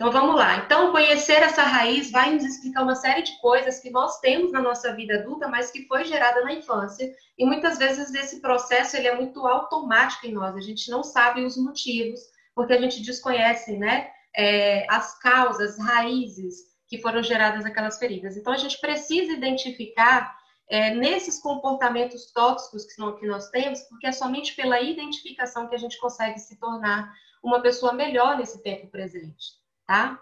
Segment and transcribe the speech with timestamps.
[0.00, 0.56] Então vamos lá.
[0.56, 4.58] Então, conhecer essa raiz vai nos explicar uma série de coisas que nós temos na
[4.58, 7.14] nossa vida adulta, mas que foi gerada na infância.
[7.36, 10.56] E muitas vezes esse processo ele é muito automático em nós.
[10.56, 12.18] A gente não sabe os motivos,
[12.54, 14.08] porque a gente desconhece, né?
[14.34, 18.38] É, as causas, raízes que foram geradas aquelas feridas.
[18.38, 20.34] Então a gente precisa identificar
[20.70, 25.78] é, nesses comportamentos tóxicos que, que nós temos, porque é somente pela identificação que a
[25.78, 27.12] gente consegue se tornar
[27.42, 29.59] uma pessoa melhor nesse tempo presente
[29.90, 30.20] tá?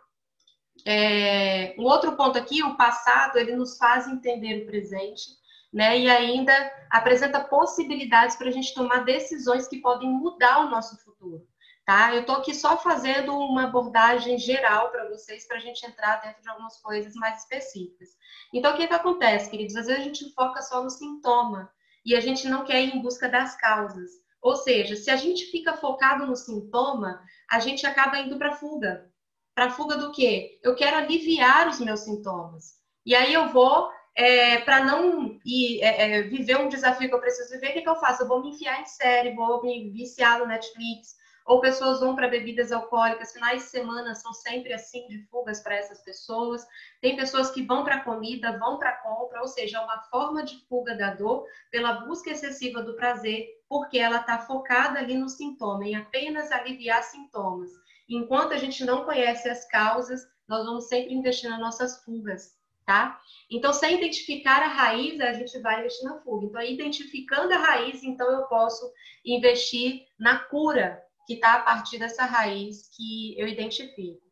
[0.86, 5.26] É, um outro ponto aqui, o passado, ele nos faz entender o presente,
[5.70, 5.98] né?
[5.98, 6.54] E ainda
[6.90, 11.46] apresenta possibilidades para a gente tomar decisões que podem mudar o nosso futuro,
[11.84, 12.14] tá?
[12.14, 16.40] Eu estou aqui só fazendo uma abordagem geral para vocês, para a gente entrar dentro
[16.40, 18.08] de algumas coisas mais específicas.
[18.54, 19.76] Então, o que, que acontece, queridos?
[19.76, 21.70] Às vezes a gente foca só no sintoma
[22.06, 24.12] e a gente não quer ir em busca das causas.
[24.40, 29.10] Ou seja, se a gente fica focado no sintoma, a gente acaba indo para fuga,
[29.58, 30.60] para fuga do quê?
[30.62, 32.76] Eu quero aliviar os meus sintomas.
[33.04, 37.20] E aí eu vou, é, para não ir, é, é, viver um desafio que eu
[37.20, 38.22] preciso viver, o que, que eu faço?
[38.22, 42.28] Eu vou me enfiar em série, vou me viciar no Netflix, ou pessoas vão para
[42.28, 46.64] bebidas alcoólicas, finais de semana são sempre assim de fugas para essas pessoas.
[47.00, 50.54] Tem pessoas que vão para comida, vão para compra, ou seja, é uma forma de
[50.68, 55.84] fuga da dor pela busca excessiva do prazer, porque ela está focada ali no sintoma,
[55.84, 57.70] em apenas aliviar sintomas.
[58.08, 62.56] Enquanto a gente não conhece as causas, nós vamos sempre investir nas nossas fugas,
[62.86, 63.20] tá?
[63.50, 66.46] Então, sem identificar a raiz, a gente vai investir na fuga.
[66.46, 68.90] Então, identificando a raiz, então eu posso
[69.24, 74.26] investir na cura, que está a partir dessa raiz que eu identifico.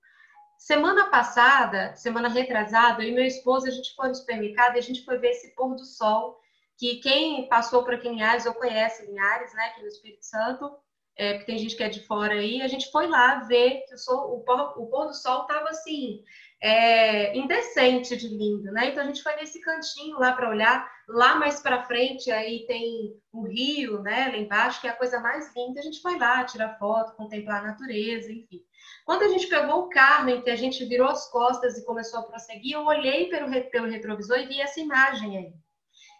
[0.59, 4.83] Semana passada, semana retrasada, eu e meu esposo, a gente foi no supermercado e a
[4.83, 6.41] gente foi ver esse pôr do sol,
[6.79, 10.75] que quem passou por aqui em Linhares ou conhece Linhares, né, aqui no Espírito Santo,
[11.17, 13.95] é, porque tem gente que é de fora aí, a gente foi lá ver que
[13.95, 16.23] o, sol, o, pôr, o pôr do sol estava assim,
[16.61, 18.89] é, indecente de lindo, né?
[18.89, 23.15] Então a gente foi nesse cantinho lá para olhar, lá mais para frente aí tem
[23.33, 24.29] o rio, né?
[24.29, 25.81] Lá embaixo, que é a coisa mais linda.
[25.81, 28.63] A gente foi lá tirar foto, contemplar a natureza, enfim.
[29.05, 32.21] Quando a gente pegou o carro em que a gente virou as costas e começou
[32.21, 35.66] a prosseguir, eu olhei pelo, pelo retrovisor e vi essa imagem aí.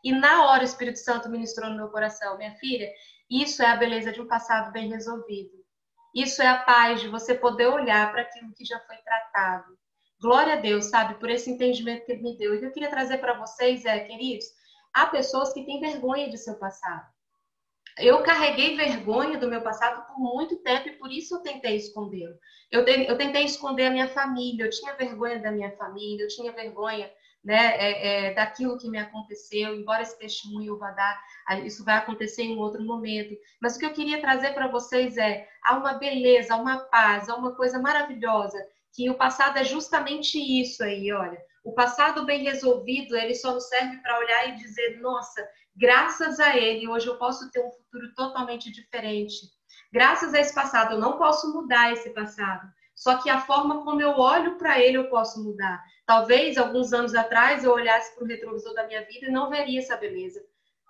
[0.07, 2.89] E na hora o Espírito Santo ministrou no meu coração, minha filha,
[3.29, 5.51] isso é a beleza de um passado bem resolvido.
[6.15, 9.77] Isso é a paz de você poder olhar para aquilo que já foi tratado.
[10.21, 12.55] Glória a Deus, sabe, por esse entendimento que ele me deu.
[12.55, 14.47] E o que eu queria trazer para vocês é, queridos,
[14.95, 17.05] há pessoas que têm vergonha de seu passado.
[17.99, 22.37] Eu carreguei vergonha do meu passado por muito tempo e por isso eu tentei escondê-lo.
[22.71, 26.53] Eu, eu tentei esconder a minha família, eu tinha vergonha da minha família, eu tinha
[26.53, 27.11] vergonha
[27.47, 31.23] né, é, é, daquilo que me aconteceu, embora esse testemunho vá dar,
[31.65, 33.37] isso vai acontecer em outro momento.
[33.63, 37.29] Mas o que eu queria trazer para vocês é há uma beleza, há uma paz,
[37.29, 38.59] há uma coisa maravilhosa,
[38.93, 41.39] que o passado é justamente isso aí, olha.
[41.63, 46.57] O passado bem resolvido, ele só nos serve para olhar e dizer, nossa, graças a
[46.57, 49.37] ele, hoje eu posso ter um futuro totalmente diferente.
[49.93, 52.67] Graças a esse passado, eu não posso mudar esse passado.
[52.93, 55.81] Só que a forma como eu olho para ele, eu posso mudar.
[56.07, 59.81] Talvez alguns anos atrás eu olhasse para o retrovisor da minha vida e não veria
[59.81, 60.41] essa beleza,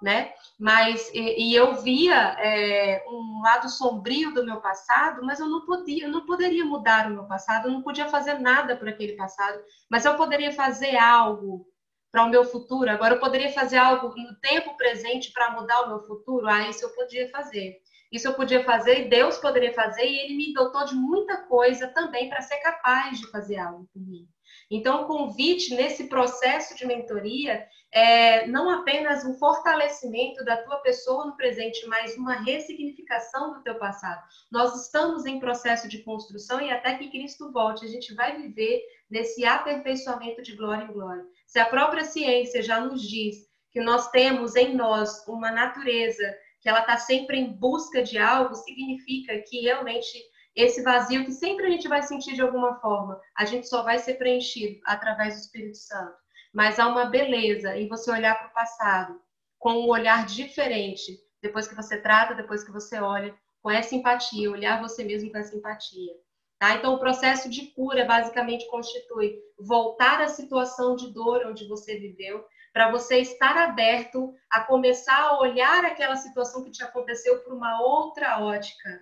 [0.02, 0.34] né?
[0.58, 5.64] Mas e, e eu via é, um lado sombrio do meu passado, mas eu não
[5.64, 9.14] podia, eu não poderia mudar o meu passado, eu não podia fazer nada por aquele
[9.14, 9.58] passado,
[9.90, 11.66] mas eu poderia fazer algo
[12.12, 12.90] para o meu futuro.
[12.90, 16.46] Agora eu poderia fazer algo no tempo presente para mudar o meu futuro.
[16.46, 17.78] Ah, isso eu podia fazer.
[18.12, 21.88] Isso eu podia fazer e Deus poderia fazer, e Ele me dotou de muita coisa
[21.88, 24.28] também para ser capaz de fazer algo por mim.
[24.70, 31.26] Então, o convite nesse processo de mentoria é não apenas um fortalecimento da tua pessoa
[31.26, 34.22] no presente, mas uma ressignificação do teu passado.
[34.50, 38.82] Nós estamos em processo de construção e até que Cristo volte, a gente vai viver
[39.08, 41.24] nesse aperfeiçoamento de glória em glória.
[41.46, 46.68] Se a própria ciência já nos diz que nós temos em nós uma natureza que
[46.68, 50.18] ela está sempre em busca de algo, significa que realmente
[50.56, 53.98] esse vazio que sempre a gente vai sentir de alguma forma, a gente só vai
[53.98, 56.16] ser preenchido através do Espírito Santo.
[56.52, 59.20] Mas há uma beleza em você olhar para o passado
[59.58, 64.50] com um olhar diferente, depois que você trata, depois que você olha, com essa empatia,
[64.50, 66.12] olhar você mesmo com essa empatia.
[66.58, 66.74] Tá?
[66.74, 72.46] Então, o processo de cura basicamente constitui voltar à situação de dor onde você viveu,
[72.72, 77.82] para você estar aberto a começar a olhar aquela situação que te aconteceu por uma
[77.82, 79.00] outra ótica,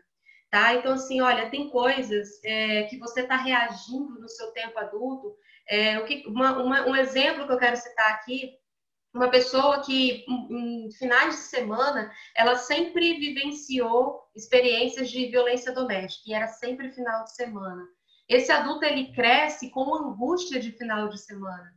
[0.55, 0.73] Tá?
[0.73, 5.35] Então, assim, olha, tem coisas é, que você está reagindo no seu tempo adulto.
[5.69, 8.53] É, o que, uma, uma, um exemplo que eu quero citar aqui,
[9.13, 16.35] uma pessoa que em, finais de semana, ela sempre vivenciou experiências de violência doméstica, e
[16.35, 17.83] era sempre final de semana.
[18.29, 21.75] Esse adulto ele cresce com angústia de final de semana.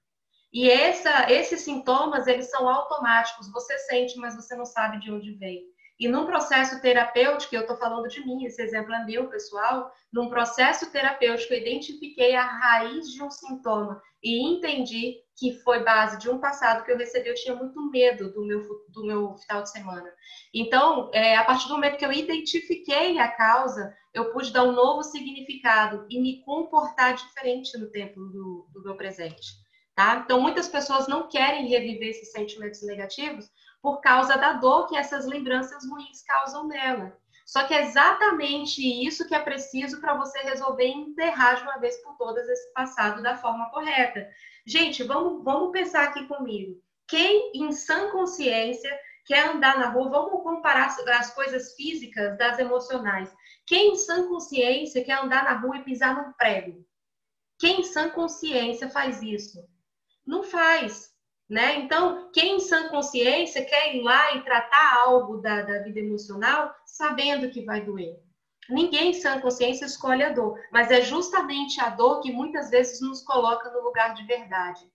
[0.53, 3.51] E essa, esses sintomas, eles são automáticos.
[3.51, 5.63] Você sente, mas você não sabe de onde vem.
[5.99, 9.91] E num processo terapêutico, eu estou falando de mim, esse exemplo é meu, pessoal.
[10.13, 16.19] Num processo terapêutico, eu identifiquei a raiz de um sintoma e entendi que foi base
[16.19, 17.29] de um passado que eu recebi.
[17.29, 20.11] Eu tinha muito medo do meu, do meu final de semana.
[20.53, 24.71] Então, é, a partir do momento que eu identifiquei a causa, eu pude dar um
[24.73, 29.47] novo significado e me comportar diferente no tempo do, do meu presente.
[29.95, 30.21] Tá?
[30.23, 33.49] Então, muitas pessoas não querem reviver esses sentimentos negativos
[33.87, 37.17] por causa da dor que essas lembranças ruins causam nela.
[37.45, 41.95] Só que é exatamente isso que é preciso para você resolver enterrar de uma vez
[42.03, 44.27] por todas esse passado da forma correta.
[44.65, 46.81] Gente, vamos, vamos pensar aqui comigo.
[47.07, 48.93] Quem, em sã consciência,
[49.25, 53.33] quer andar na rua, vamos comparar as coisas físicas das emocionais.
[53.65, 56.85] Quem, em sã consciência, quer andar na rua e pisar num prego?
[57.57, 59.65] Quem, em sã consciência, faz isso?
[60.25, 61.15] Não faz.
[61.49, 61.77] Né?
[61.77, 66.75] Então, quem em sã consciência quer ir lá e tratar algo da, da vida emocional
[66.85, 68.19] sabendo que vai doer.
[68.69, 72.99] Ninguém em sã consciência escolhe a dor, mas é justamente a dor que muitas vezes
[72.99, 74.91] nos coloca no lugar de verdade.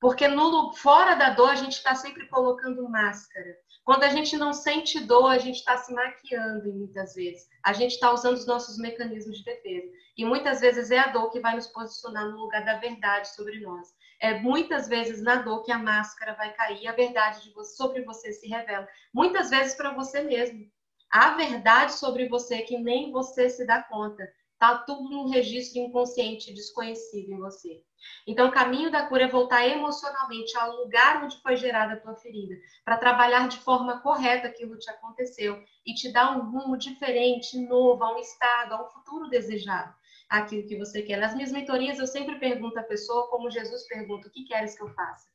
[0.00, 3.56] Porque no, fora da dor a gente está sempre colocando máscara.
[3.84, 7.46] Quando a gente não sente dor, a gente está se maquiando muitas vezes.
[7.62, 9.86] A gente está usando os nossos mecanismos de defesa.
[10.16, 13.60] E muitas vezes é a dor que vai nos posicionar no lugar da verdade sobre
[13.60, 13.94] nós
[14.24, 18.32] é muitas vezes na dor que a máscara vai cair a verdade você, sobre você
[18.32, 18.88] se revela.
[19.12, 20.66] Muitas vezes para você mesmo.
[21.10, 24.26] A verdade sobre você que nem você se dá conta.
[24.58, 27.82] Tá tudo num registro inconsciente desconhecido em você.
[28.26, 32.14] Então, o caminho da cura é voltar emocionalmente ao lugar onde foi gerada a tua
[32.14, 36.78] ferida, para trabalhar de forma correta aquilo que te aconteceu e te dar um rumo
[36.78, 39.94] diferente, novo, a um estado, a um futuro desejado
[40.38, 41.18] aquilo que você quer.
[41.18, 44.82] Nas minhas mentorias, eu sempre pergunto à pessoa, como Jesus pergunta: o que queres que
[44.82, 45.28] eu faça?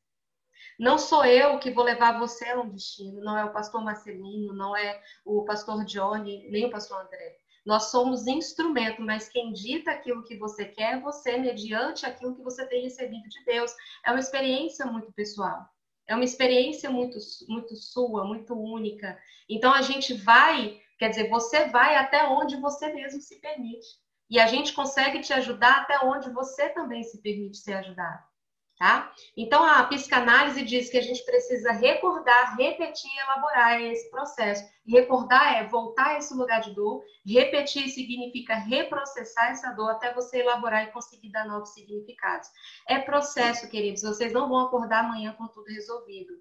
[0.77, 4.53] Não sou eu que vou levar você a um destino, não é o pastor Marcelino,
[4.53, 7.37] não é o pastor Johnny, nem o pastor André.
[7.65, 12.41] Nós somos instrumento, mas quem dita aquilo que você quer é você, mediante aquilo que
[12.41, 13.75] você tem recebido de Deus.
[14.05, 15.67] É uma experiência muito pessoal.
[16.07, 19.19] É uma experiência muito, muito sua, muito única.
[19.47, 23.85] Então a gente vai, quer dizer, você vai até onde você mesmo se permite.
[24.29, 28.29] E a gente consegue te ajudar até onde você também se permite ser ajudado.
[28.77, 29.11] Tá?
[29.35, 34.63] Então, a psicanálise diz que a gente precisa recordar, repetir e elaborar esse processo.
[34.87, 40.39] Recordar é voltar a esse lugar de dor, repetir significa reprocessar essa dor até você
[40.39, 42.47] elaborar e conseguir dar novos significados.
[42.87, 46.31] É processo, queridos, vocês não vão acordar amanhã com tudo resolvido,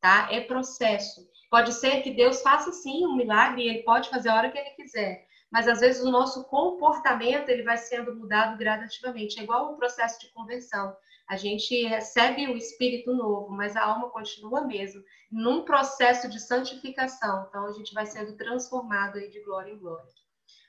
[0.00, 0.28] tá?
[0.30, 1.28] É processo.
[1.50, 4.58] Pode ser que Deus faça sim um milagre e ele pode fazer a hora que
[4.58, 9.40] ele quiser mas às vezes o nosso comportamento ele vai sendo mudado gradativamente.
[9.40, 10.94] É igual um processo de conversão.
[11.28, 17.46] A gente recebe o espírito novo, mas a alma continua mesmo num processo de santificação.
[17.48, 20.08] Então a gente vai sendo transformado aí de glória em glória.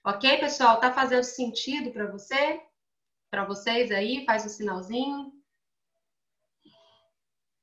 [0.06, 0.80] Ok, pessoal?
[0.80, 2.62] Tá fazendo sentido para você?
[3.30, 4.26] Para vocês aí?
[4.26, 5.39] Faz o um sinalzinho.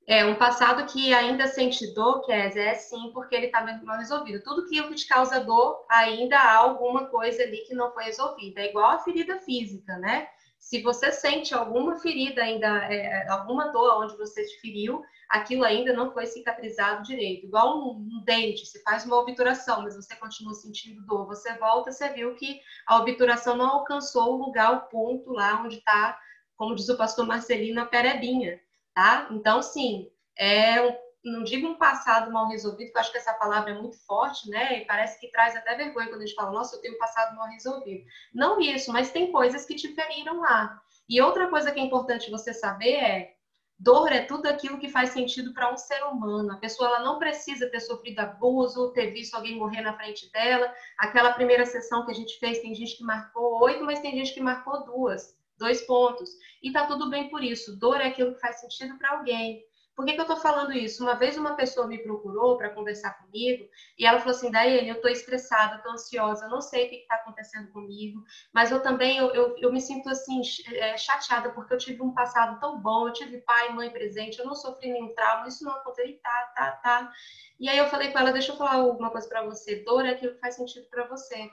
[0.09, 4.41] É um passado que ainda sente dor, que é, sim, porque ele está mal resolvido.
[4.45, 8.61] Tudo que te causa dor, ainda há alguma coisa ali que não foi resolvida.
[8.61, 10.29] É igual a ferida física, né?
[10.61, 15.65] Se você sente alguma ferida ainda, é, é alguma dor onde você te feriu, aquilo
[15.65, 17.47] ainda não foi cicatrizado direito.
[17.47, 21.91] Igual um, um dente, se faz uma obturação, mas você continua sentindo dor, você volta,
[21.91, 26.17] você viu que a obturação não alcançou o lugar, o ponto lá onde está,
[26.57, 28.61] como diz o pastor Marcelino, a perebinha
[28.97, 29.29] tá?
[29.31, 33.35] Então, sim, é um, não digo um passado mal resolvido, porque eu acho que essa
[33.35, 34.81] palavra é muito forte, né?
[34.81, 37.37] E parece que traz até vergonha quando a gente fala, nossa, eu tenho um passado
[37.37, 38.07] mal resolvido.
[38.33, 40.81] Não isso, mas tem coisas que te feriram lá.
[41.07, 43.37] E outra coisa que é importante você saber é
[43.79, 46.51] Dor é tudo aquilo que faz sentido para um ser humano.
[46.53, 50.73] A pessoa ela não precisa ter sofrido abuso, ter visto alguém morrer na frente dela.
[50.99, 54.33] Aquela primeira sessão que a gente fez, tem gente que marcou oito, mas tem gente
[54.33, 56.31] que marcou duas dois pontos.
[56.63, 57.79] E tá tudo bem por isso.
[57.79, 59.63] Dor é aquilo que faz sentido para alguém.
[59.97, 61.03] Por que, que eu estou falando isso?
[61.03, 63.67] Uma vez uma pessoa me procurou para conversar comigo
[63.99, 66.97] e ela falou assim: Daiane, eu estou estressada, estou ansiosa, eu não sei o que
[66.97, 68.23] está acontecendo comigo,
[68.53, 70.43] mas eu também eu, eu, eu me sinto assim
[70.75, 74.39] é, chateada porque eu tive um passado tão bom, eu tive pai e mãe presente,
[74.39, 77.13] eu não sofri nenhum trauma, isso não aconteceu, tá, tá, tá.
[77.59, 80.11] E aí eu falei com ela: deixa eu falar uma coisa para você: dor é
[80.11, 81.51] aquilo que faz sentido para você.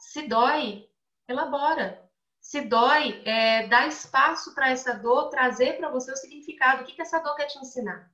[0.00, 0.88] Se dói,
[1.28, 2.03] elabora
[2.44, 6.92] se dói, é, dá espaço para essa dor trazer para você o significado, o que,
[6.92, 8.10] que essa dor quer te ensinar.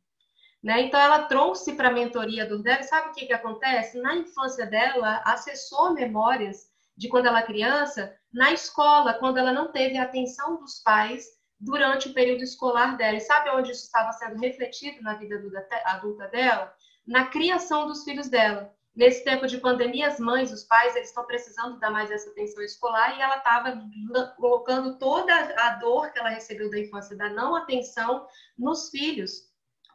[0.63, 0.83] Né?
[0.83, 4.01] Então, ela trouxe para a mentoria do dela, sabe o que, que acontece?
[4.01, 9.99] Na infância dela, acessou memórias de quando ela criança, na escola, quando ela não teve
[9.99, 11.25] a atenção dos pais
[11.59, 13.17] durante o período escolar dela.
[13.17, 15.43] E sabe onde isso estava sendo refletido na vida
[15.87, 16.73] adulta dela?
[17.05, 18.73] Na criação dos filhos dela.
[18.95, 22.63] Nesse tempo de pandemia, as mães, os pais, eles estão precisando dar mais essa atenção
[22.63, 23.81] escolar e ela estava
[24.37, 28.27] colocando toda a dor que ela recebeu da infância, da não atenção
[28.59, 29.49] nos filhos,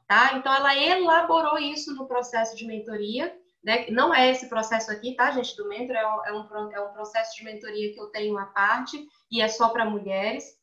[0.07, 0.37] tá?
[0.37, 3.85] Então, ela elaborou isso no processo de mentoria, né?
[3.89, 7.35] Não é esse processo aqui, tá, gente, do mentor, é um, é um, é processo
[7.35, 10.57] de mentoria que eu tenho à parte e é só para mulheres.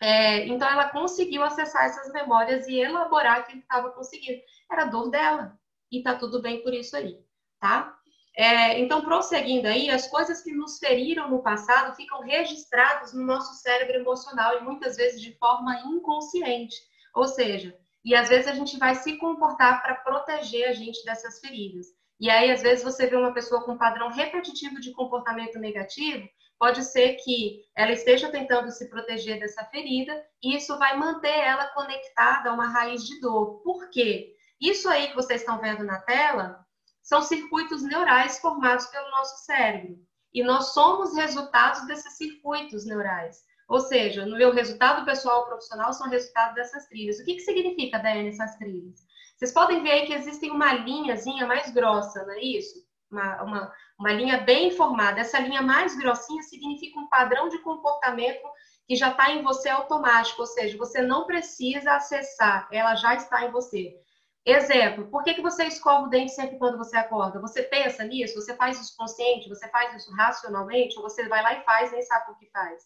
[0.00, 4.40] É, então, ela conseguiu acessar essas memórias e elaborar aquilo que estava conseguindo.
[4.70, 5.58] Era dor dela,
[5.90, 7.20] e tá tudo bem por isso aí
[7.62, 7.96] tá?
[8.36, 13.54] É, então, prosseguindo aí, as coisas que nos feriram no passado ficam registradas no nosso
[13.62, 16.74] cérebro emocional e muitas vezes de forma inconsciente.
[17.14, 21.38] Ou seja, e às vezes a gente vai se comportar para proteger a gente dessas
[21.38, 21.86] feridas.
[22.18, 26.26] E aí, às vezes, você vê uma pessoa com padrão repetitivo de comportamento negativo,
[26.58, 31.66] pode ser que ela esteja tentando se proteger dessa ferida e isso vai manter ela
[31.66, 33.60] conectada a uma raiz de dor.
[33.62, 34.32] Por quê?
[34.60, 36.64] Isso aí que vocês estão vendo na tela
[37.02, 39.98] são circuitos neurais formados pelo nosso cérebro.
[40.32, 43.44] E nós somos resultados desses circuitos neurais.
[43.68, 47.18] Ou seja, no meu resultado pessoal profissional são resultado dessas trilhas.
[47.18, 49.00] O que, que significa, Daiane, essas trilhas?
[49.36, 52.86] Vocês podem ver aí que existe uma linhazinha mais grossa, não é isso?
[53.10, 55.20] Uma, uma, uma linha bem formada.
[55.20, 58.42] Essa linha mais grossinha significa um padrão de comportamento
[58.86, 63.44] que já está em você automático, ou seja, você não precisa acessar, ela já está
[63.46, 63.96] em você.
[64.44, 67.40] Exemplo, por que, que você escova o dente sempre quando você acorda?
[67.40, 68.34] Você pensa nisso?
[68.34, 69.48] Você faz isso consciente?
[69.48, 70.96] Você faz isso racionalmente?
[70.96, 72.82] Ou você vai lá e faz, nem sabe o que faz?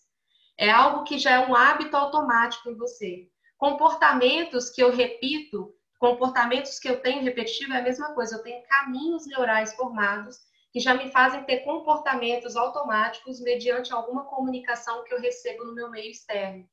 [0.58, 3.28] É algo que já é um hábito automático em você.
[3.56, 8.36] Comportamentos que eu repito, comportamentos que eu tenho repetitivo é a mesma coisa.
[8.36, 10.36] Eu tenho caminhos neurais formados
[10.70, 15.90] que já me fazem ter comportamentos automáticos mediante alguma comunicação que eu recebo no meu
[15.90, 16.68] meio externo.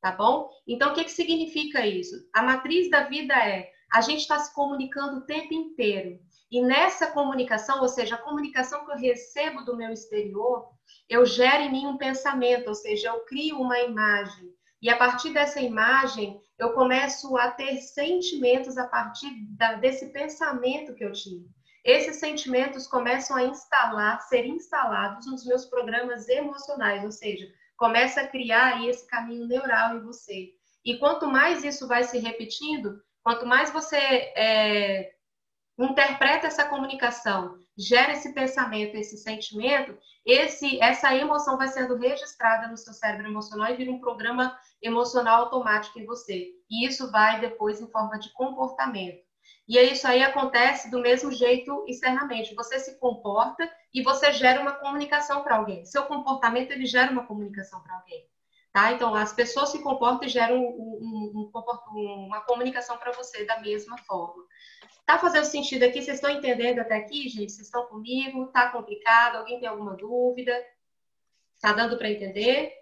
[0.00, 0.48] Tá bom?
[0.68, 2.14] Então, o que, que significa isso?
[2.32, 6.20] A matriz da vida é a gente está se comunicando o tempo inteiro.
[6.50, 10.70] E nessa comunicação, ou seja, a comunicação que eu recebo do meu exterior,
[11.08, 14.50] eu gero em mim um pensamento, ou seja, eu crio uma imagem.
[14.82, 20.94] E a partir dessa imagem, eu começo a ter sentimentos a partir da, desse pensamento
[20.94, 21.46] que eu tive.
[21.84, 28.26] Esses sentimentos começam a instalar, ser instalados nos meus programas emocionais, ou seja, começa a
[28.26, 30.50] criar esse caminho neural em você.
[30.84, 35.12] E quanto mais isso vai se repetindo, Quanto mais você é,
[35.78, 42.76] interpreta essa comunicação, gera esse pensamento, esse sentimento, esse, essa emoção vai sendo registrada no
[42.76, 46.50] seu cérebro emocional e vira um programa emocional automático em você.
[46.70, 49.22] E isso vai depois em forma de comportamento.
[49.68, 52.54] E isso aí acontece do mesmo jeito externamente.
[52.54, 55.84] Você se comporta e você gera uma comunicação para alguém.
[55.84, 58.28] Seu comportamento ele gera uma comunicação para alguém.
[58.72, 58.92] Tá?
[58.92, 63.60] Então, as pessoas se comportam e geram um, um, um, uma comunicação para você da
[63.60, 64.44] mesma forma.
[65.04, 66.00] Tá fazendo sentido aqui?
[66.00, 67.50] Vocês estão entendendo até aqui, gente?
[67.50, 68.46] Vocês estão comigo?
[68.48, 69.36] Tá complicado?
[69.36, 70.56] Alguém tem alguma dúvida?
[71.60, 72.72] Tá dando para entender?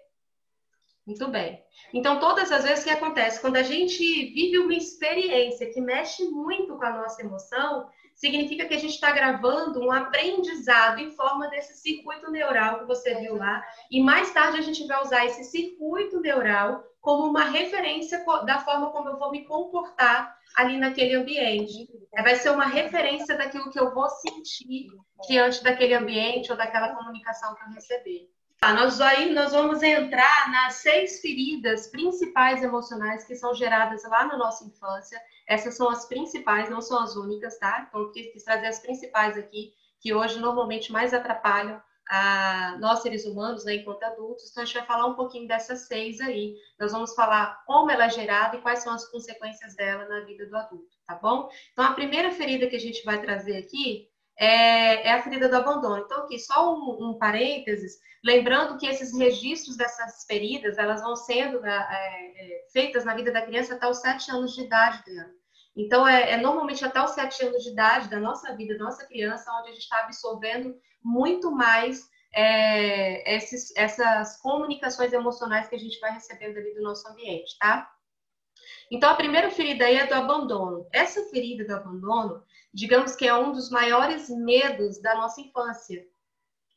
[1.07, 1.59] Muito bem.
[1.91, 6.77] Então, todas as vezes que acontece, quando a gente vive uma experiência que mexe muito
[6.77, 7.89] com a nossa emoção,
[8.19, 13.15] significa que a gente está gravando um aprendizado em forma desse circuito neural que você
[13.15, 18.23] viu lá, e mais tarde a gente vai usar esse circuito neural como uma referência
[18.45, 21.87] da forma como eu vou me comportar ali naquele ambiente.
[22.13, 24.87] É, vai ser uma referência daquilo que eu vou sentir
[25.25, 28.29] diante daquele ambiente ou daquela comunicação que eu receber.
[28.61, 34.25] Tá, nós aí nós vamos entrar nas seis feridas principais emocionais que são geradas lá
[34.25, 37.87] na nossa infância essas são as principais, não são as únicas, tá?
[37.89, 43.25] Então, quis, quis trazer as principais aqui, que hoje normalmente mais atrapalham a nós seres
[43.25, 44.49] humanos, né, enquanto adultos.
[44.49, 46.55] Então, a gente vai falar um pouquinho dessas seis aí.
[46.79, 50.45] Nós vamos falar como ela é gerada e quais são as consequências dela na vida
[50.45, 51.49] do adulto, tá bom?
[51.71, 54.07] Então, a primeira ferida que a gente vai trazer aqui
[54.39, 56.03] é, é a ferida do abandono.
[56.05, 61.59] Então, aqui, só um, um, parênteses, lembrando que esses registros dessas feridas, elas vão sendo
[61.59, 65.29] né, é, é, feitas na vida da criança até os sete anos de idade dela.
[65.75, 69.05] Então, é, é, normalmente até os sete anos de idade da nossa vida, da nossa
[69.05, 75.79] criança, onde a gente está absorvendo muito mais é, esses, essas comunicações emocionais que a
[75.79, 77.91] gente vai recebendo ali do nosso ambiente, tá?
[78.91, 80.87] Então, a primeira ferida aí é do abandono.
[80.91, 86.05] Essa ferida do abandono, digamos que é um dos maiores medos da nossa infância,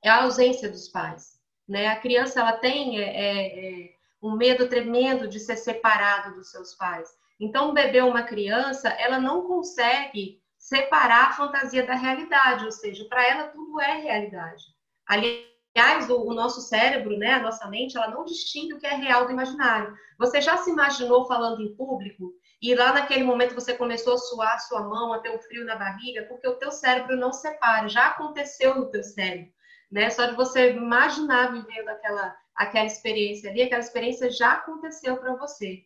[0.03, 1.41] é a ausência dos pais.
[1.69, 1.89] Né?
[1.89, 6.75] A criança ela tem é, é, é um medo tremendo de ser separado dos seus
[6.75, 7.09] pais.
[7.41, 12.71] Então, um bebê ou uma criança, ela não consegue separar a fantasia da realidade, ou
[12.71, 14.63] seja, para ela tudo é realidade.
[15.07, 18.87] Ali Aliás, o, o, nosso cérebro, né, a nossa mente, ela não distingue o que
[18.87, 19.95] é real do imaginário.
[20.19, 24.61] Você já se imaginou falando em público e lá naquele momento você começou a suar
[24.61, 28.09] sua mão, a ter um frio na barriga, porque o teu cérebro não separa, já
[28.09, 29.51] aconteceu no teu cérebro,
[29.91, 30.11] né?
[30.11, 35.85] Só de você imaginar vivendo aquela aquela experiência ali, aquela experiência já aconteceu para você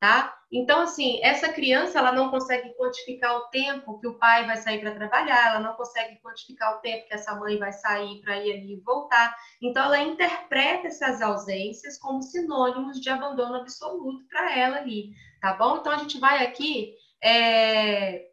[0.00, 0.34] tá?
[0.50, 4.80] Então, assim, essa criança, ela não consegue quantificar o tempo que o pai vai sair
[4.80, 8.52] para trabalhar, ela não consegue quantificar o tempo que essa mãe vai sair para ir
[8.52, 9.34] ali e voltar.
[9.60, 15.10] Então, ela interpreta essas ausências como sinônimos de abandono absoluto para ela ali,
[15.40, 15.78] tá bom?
[15.78, 18.26] Então, a gente vai aqui é,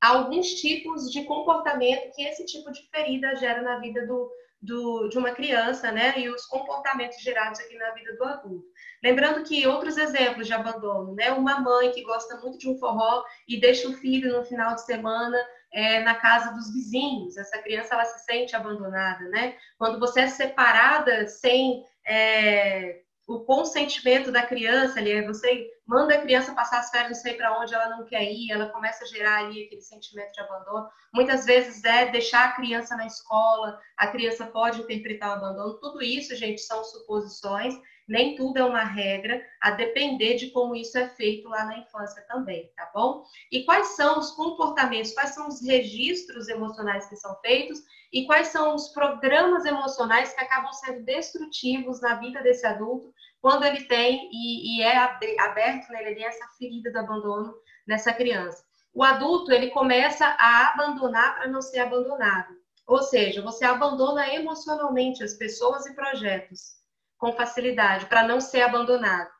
[0.00, 4.30] alguns tipos de comportamento que esse tipo de ferida gera na vida do,
[4.64, 6.18] do, de uma criança, né?
[6.18, 8.66] E os comportamentos gerados aqui na vida do adulto.
[9.02, 11.30] Lembrando que outros exemplos de abandono, né?
[11.32, 14.84] Uma mãe que gosta muito de um forró e deixa o filho no final de
[14.84, 15.36] semana
[15.70, 17.36] é, na casa dos vizinhos.
[17.36, 19.56] Essa criança ela se sente abandonada, né?
[19.76, 26.54] Quando você é separada sem é, o consentimento da criança ali, você manda a criança
[26.54, 29.44] passar as férias, não sei para onde ela não quer ir, ela começa a gerar
[29.44, 30.88] ali aquele sentimento de abandono.
[31.12, 35.78] Muitas vezes é deixar a criança na escola, a criança pode interpretar o abandono.
[35.80, 37.74] Tudo isso, gente, são suposições
[38.06, 42.22] nem tudo é uma regra, a depender de como isso é feito lá na infância
[42.28, 43.24] também, tá bom?
[43.50, 47.82] E quais são os comportamentos, quais são os registros emocionais que são feitos
[48.12, 53.64] e quais são os programas emocionais que acabam sendo destrutivos na vida desse adulto quando
[53.64, 57.54] ele tem e, e é aberto né, essa ferida do abandono
[57.86, 58.62] nessa criança.
[58.92, 62.54] O adulto ele começa a abandonar para não ser abandonado.
[62.86, 66.83] Ou seja, você abandona emocionalmente as pessoas e projetos
[67.24, 69.30] com facilidade para não ser abandonado.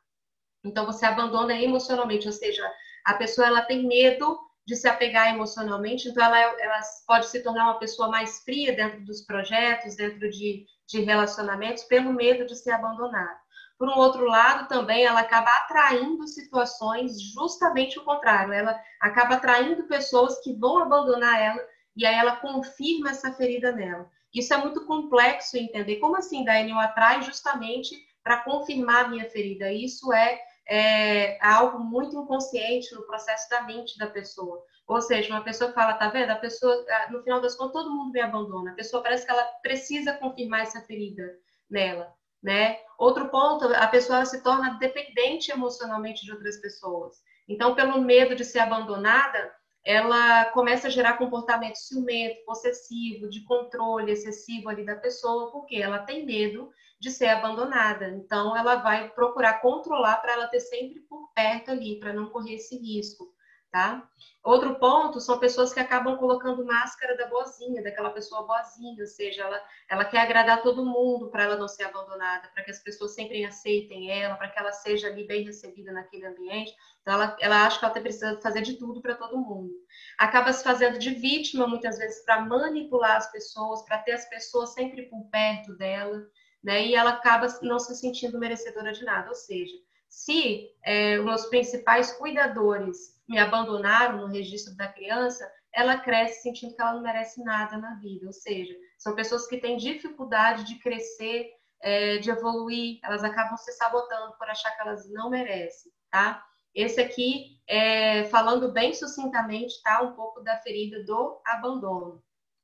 [0.64, 2.66] Então você abandona emocionalmente, ou seja,
[3.04, 7.64] a pessoa ela tem medo de se apegar emocionalmente, então ela, ela pode se tornar
[7.64, 12.70] uma pessoa mais fria dentro dos projetos, dentro de, de relacionamentos, pelo medo de ser
[12.70, 13.36] abandonada.
[13.76, 18.54] Por um outro lado, também ela acaba atraindo situações justamente o contrário.
[18.54, 21.60] Ela acaba atraindo pessoas que vão abandonar ela
[21.94, 24.10] e aí ela confirma essa ferida nela.
[24.34, 25.96] Isso é muito complexo entender.
[25.96, 29.70] Como assim, Dani, eu atrai justamente para confirmar a minha ferida?
[29.70, 34.64] Isso é, é, algo muito inconsciente no processo da mente da pessoa.
[34.86, 36.30] Ou seja, uma pessoa fala, tá vendo?
[36.30, 38.72] A pessoa, no final das contas, todo mundo me abandona.
[38.72, 41.38] A pessoa parece que ela precisa confirmar essa ferida
[41.70, 42.78] nela, né?
[42.98, 47.22] Outro ponto, a pessoa se torna dependente emocionalmente de outras pessoas.
[47.48, 49.52] Então, pelo medo de ser abandonada,
[49.84, 55.98] ela começa a gerar comportamento ciumento, possessivo, de controle excessivo ali da pessoa, porque ela
[55.98, 58.08] tem medo de ser abandonada.
[58.08, 62.54] Então, ela vai procurar controlar para ela ter sempre por perto ali, para não correr
[62.54, 63.33] esse risco
[63.74, 64.08] tá?
[64.40, 69.42] Outro ponto são pessoas que acabam colocando máscara da boazinha, daquela pessoa boazinha, ou seja,
[69.42, 69.60] ela,
[69.90, 73.44] ela quer agradar todo mundo para ela não ser abandonada, para que as pessoas sempre
[73.44, 76.72] aceitem ela, para que ela seja ali bem recebida naquele ambiente.
[77.02, 79.72] Então, ela, ela acha que ela precisa fazer de tudo para todo mundo.
[80.20, 84.72] Acaba se fazendo de vítima, muitas vezes, para manipular as pessoas, para ter as pessoas
[84.72, 86.24] sempre por perto dela,
[86.62, 86.86] né?
[86.86, 89.74] E ela acaba não se sentindo merecedora de nada, ou seja,
[90.08, 96.74] se é, os meus principais cuidadores me abandonaram no registro da criança, ela cresce sentindo
[96.74, 98.26] que ela não merece nada na vida.
[98.26, 101.50] Ou seja, são pessoas que têm dificuldade de crescer,
[101.82, 106.42] é, de evoluir, elas acabam se sabotando por achar que elas não merecem, tá?
[106.74, 110.02] Esse aqui, é, falando bem sucintamente, tá?
[110.02, 112.22] Um pouco da ferida do abandono.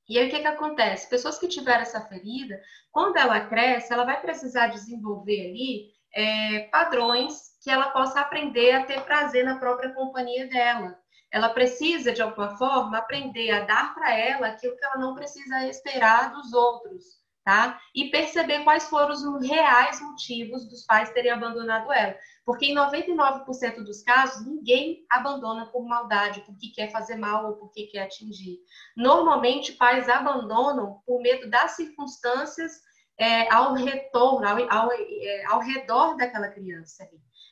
[0.09, 1.09] E aí o que, que acontece?
[1.09, 7.50] Pessoas que tiveram essa ferida, quando ela cresce, ela vai precisar desenvolver ali é, padrões
[7.61, 10.99] que ela possa aprender a ter prazer na própria companhia dela.
[11.31, 15.67] Ela precisa, de alguma forma, aprender a dar para ela aquilo que ela não precisa
[15.69, 17.05] esperar dos outros,
[17.45, 17.79] tá?
[17.95, 22.17] E perceber quais foram os reais motivos dos pais terem abandonado ela.
[22.45, 27.87] Porque em 99% dos casos, ninguém abandona por maldade, porque quer fazer mal ou porque
[27.87, 28.59] quer atingir.
[28.97, 32.73] Normalmente, pais abandonam por medo das circunstâncias
[33.21, 37.07] é, ao retorno, ao, ao, é, ao, redor daquela criança,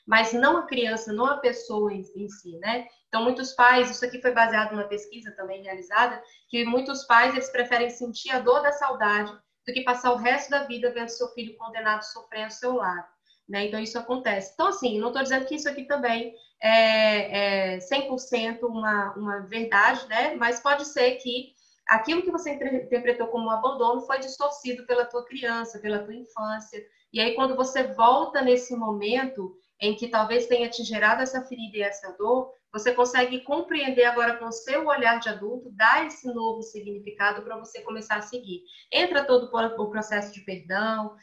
[0.08, 2.86] mas não a criança, não a pessoa em, em, si, né?
[3.08, 7.50] Então, muitos pais, isso aqui foi baseado numa pesquisa também realizada, que muitos pais, eles
[7.50, 9.30] preferem sentir a dor da saudade
[9.66, 13.06] do que passar o resto da vida vendo seu filho condenado sofrer ao seu lado,
[13.46, 13.66] né?
[13.66, 14.52] Então, isso acontece.
[14.54, 20.08] Então, assim, não estou dizendo que isso aqui também é, é 100% uma, uma verdade,
[20.08, 20.34] né?
[20.36, 21.52] Mas pode ser que
[21.86, 26.82] aquilo que você interpretou como um abandono foi distorcido pela tua criança, pela tua infância.
[27.12, 31.76] E aí, quando você volta nesse momento em que talvez tenha te gerado essa ferida
[31.76, 36.26] e essa dor, você consegue compreender agora com o seu olhar de adulto, dar esse
[36.32, 38.62] novo significado para você começar a seguir.
[38.92, 41.16] Entra todo o processo de perdão,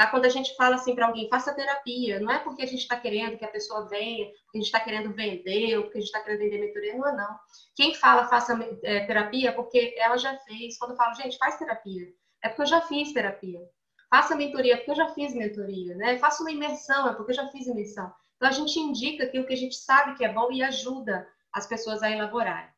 [0.00, 0.06] Tá?
[0.06, 2.98] Quando a gente fala assim para alguém, faça terapia, não é porque a gente está
[2.98, 6.08] querendo que a pessoa venha, porque a gente está querendo vender, ou porque a gente
[6.08, 7.38] está querendo vender mentoria, não é não.
[7.76, 10.78] Quem fala faça é, terapia é porque ela já fez.
[10.78, 12.08] Quando eu falo, gente, faz terapia,
[12.42, 13.60] é porque eu já fiz terapia.
[14.10, 16.18] Faça mentoria, porque eu já fiz mentoria, né?
[16.18, 18.12] Faça uma imersão, é porque eu já fiz imersão.
[18.36, 21.66] Então a gente indica aquilo que a gente sabe que é bom e ajuda as
[21.66, 22.70] pessoas a elaborarem.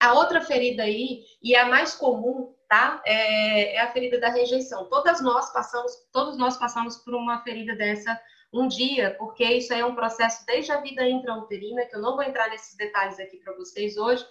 [0.00, 3.02] A outra ferida aí, e a mais comum, tá?
[3.04, 4.88] É, é, a ferida da rejeição.
[4.88, 8.18] Todas nós passamos, todos nós passamos por uma ferida dessa
[8.52, 12.22] um dia, porque isso é um processo desde a vida intrauterina, que eu não vou
[12.22, 14.24] entrar nesses detalhes aqui para vocês hoje,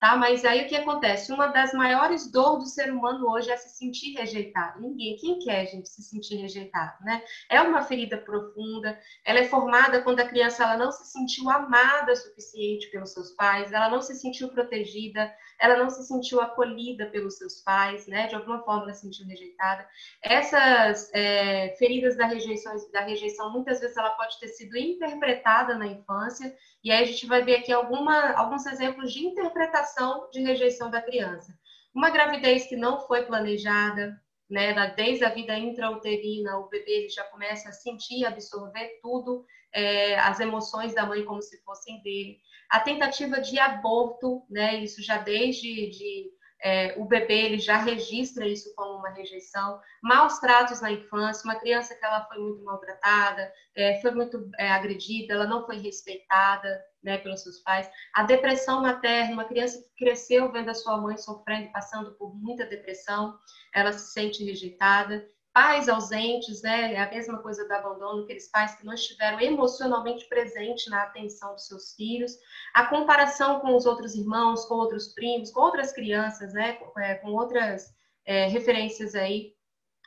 [0.00, 0.16] tá?
[0.16, 1.32] Mas aí o que acontece?
[1.32, 4.80] Uma das maiores dores do ser humano hoje é se sentir rejeitado.
[4.80, 7.22] Ninguém, quem quer, gente, se sentir rejeitado, né?
[7.50, 12.12] É uma ferida profunda, ela é formada quando a criança ela não se sentiu amada
[12.12, 17.06] o suficiente pelos seus pais, ela não se sentiu protegida, ela não se sentiu acolhida
[17.06, 18.28] pelos seus pais, né?
[18.28, 19.86] De alguma forma ela se sentiu rejeitada.
[20.22, 25.86] Essas é, feridas da rejeição, da rejeição, muitas vezes ela pode ter sido interpretada na
[25.86, 29.87] infância, e aí a gente vai ver aqui alguma, alguns exemplos de interpretação
[30.32, 31.52] de rejeição da criança.
[31.94, 37.68] Uma gravidez que não foi planejada, né, desde a vida intrauterina, o bebê já começa
[37.68, 42.38] a sentir, absorver tudo, é, as emoções da mãe como se fossem dele.
[42.70, 46.30] A tentativa de aborto, né, isso já desde de,
[46.62, 51.58] é, o bebê ele já registra isso como uma rejeição, maus tratos na infância, uma
[51.58, 56.82] criança que ela foi muito maltratada, é, foi muito é, agredida, ela não foi respeitada
[57.02, 61.16] né, pelos seus pais, a depressão materna, uma criança que cresceu vendo a sua mãe
[61.16, 63.38] sofrendo, passando por muita depressão,
[63.74, 65.26] ela se sente rejeitada,
[65.58, 66.94] pais ausentes, né?
[66.94, 71.52] É a mesma coisa do abandono, aqueles pais que não estiveram emocionalmente presentes na atenção
[71.54, 72.32] dos seus filhos.
[72.72, 76.74] A comparação com os outros irmãos, com outros primos, com outras crianças, né?
[76.74, 77.92] Com, é, outras
[78.24, 79.52] é, referências aí.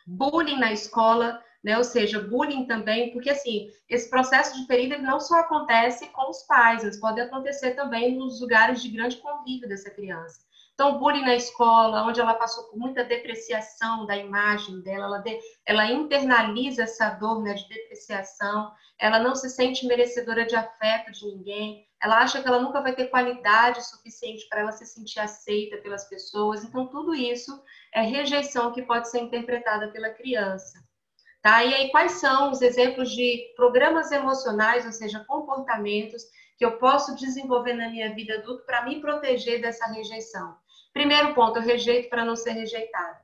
[0.07, 1.77] Bullying na escola, né?
[1.77, 6.43] Ou seja, bullying também, porque assim, esse processo de ferida não só acontece com os
[6.43, 10.39] pais, mas pode acontecer também nos lugares de grande convívio dessa criança.
[10.73, 15.39] Então, bullying na escola, onde ela passou por muita depreciação da imagem dela, ela, de,
[15.65, 21.25] ela internaliza essa dor né, de depreciação, ela não se sente merecedora de afeto de
[21.27, 25.77] ninguém, ela acha que ela nunca vai ter qualidade suficiente para ela se sentir aceita
[25.77, 26.63] pelas pessoas.
[26.63, 27.61] Então, tudo isso
[27.93, 30.83] é rejeição que pode ser interpretada pela criança.
[31.41, 31.63] Tá?
[31.63, 36.23] E aí, quais são os exemplos de programas emocionais, ou seja, comportamentos
[36.57, 40.55] que eu posso desenvolver na minha vida adulta para me proteger dessa rejeição?
[40.93, 43.19] Primeiro ponto, eu rejeito para não ser rejeitada.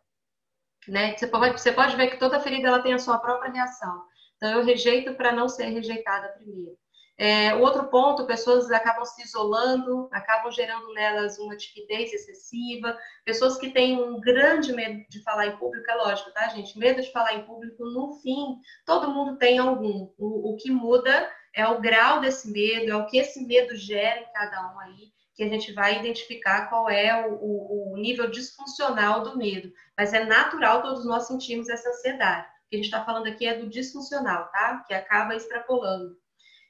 [0.88, 1.16] Né?
[1.16, 4.04] Você, pode, você pode ver que toda ferida ela tem a sua própria reação.
[4.38, 6.78] Então, eu rejeito para não ser rejeitada primeiro.
[7.20, 13.58] É, o outro ponto, pessoas acabam se isolando, acabam gerando nelas uma timidez excessiva, pessoas
[13.58, 16.78] que têm um grande medo de falar em público, é lógico, tá, gente?
[16.78, 20.14] Medo de falar em público, no fim, todo mundo tem algum.
[20.18, 24.20] O, o que muda é o grau desse medo, é o que esse medo gera
[24.20, 29.22] em cada um aí que a gente vai identificar qual é o, o, nível disfuncional
[29.22, 29.72] do medo.
[29.96, 32.48] Mas é natural todos nós sentirmos essa ansiedade.
[32.48, 34.84] O que a gente está falando aqui é do disfuncional, tá?
[34.88, 36.18] Que acaba extrapolando.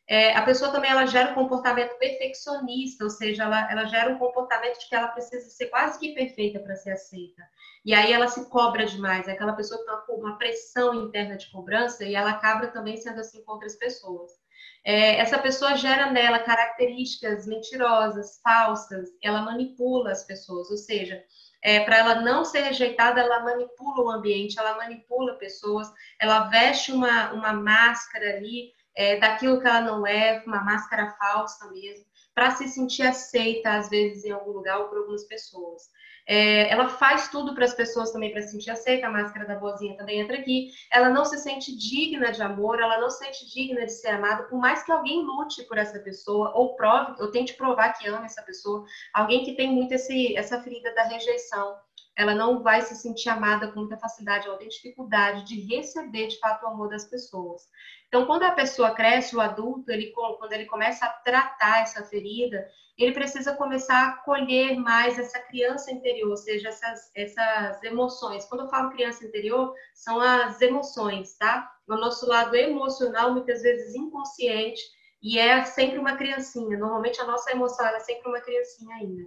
[0.09, 4.17] É, a pessoa também ela gera um comportamento perfeccionista, ou seja, ela, ela gera um
[4.17, 7.43] comportamento de que ela precisa ser quase que perfeita para ser aceita.
[7.83, 11.35] E aí ela se cobra demais, é aquela pessoa que tem uma, uma pressão interna
[11.35, 14.31] de cobrança e ela acaba também sendo assim com outras pessoas
[14.87, 21.21] é, essa pessoa gera nela características mentirosas, falsas, ela manipula as pessoas, ou seja,
[21.61, 26.93] é, para ela não ser rejeitada, ela manipula o ambiente, ela manipula pessoas, ela veste
[26.93, 32.51] uma, uma máscara ali é, daquilo que ela não é, uma máscara falsa mesmo, para
[32.51, 35.83] se sentir aceita, às vezes, em algum lugar ou por algumas pessoas.
[36.29, 39.55] É, ela faz tudo para as pessoas também para se sentir aceita, a máscara da
[39.55, 40.71] boazinha também entra aqui.
[40.91, 44.43] Ela não se sente digna de amor, ela não se sente digna de ser amada,
[44.43, 48.25] por mais que alguém lute por essa pessoa, ou prove, ou tente provar que ama
[48.25, 48.83] essa pessoa,
[49.13, 51.77] alguém que tem muito esse, essa ferida da rejeição.
[52.17, 56.39] Ela não vai se sentir amada com muita facilidade, ela tem dificuldade de receber de
[56.39, 57.69] fato o amor das pessoas.
[58.07, 62.67] Então, quando a pessoa cresce, o adulto, ele, quando ele começa a tratar essa ferida,
[62.97, 68.45] ele precisa começar a acolher mais essa criança interior, ou seja, essas, essas emoções.
[68.45, 71.71] Quando eu falo criança interior, são as emoções, tá?
[71.87, 74.81] O nosso lado emocional, muitas vezes inconsciente,
[75.27, 76.77] e é sempre uma criancinha.
[76.77, 79.23] Normalmente a nossa emoção é sempre uma criancinha ainda.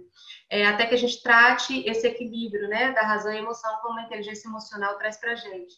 [0.49, 4.03] É, até que a gente trate esse equilíbrio, né, da razão e emoção, como a
[4.03, 5.75] inteligência emocional traz para gente.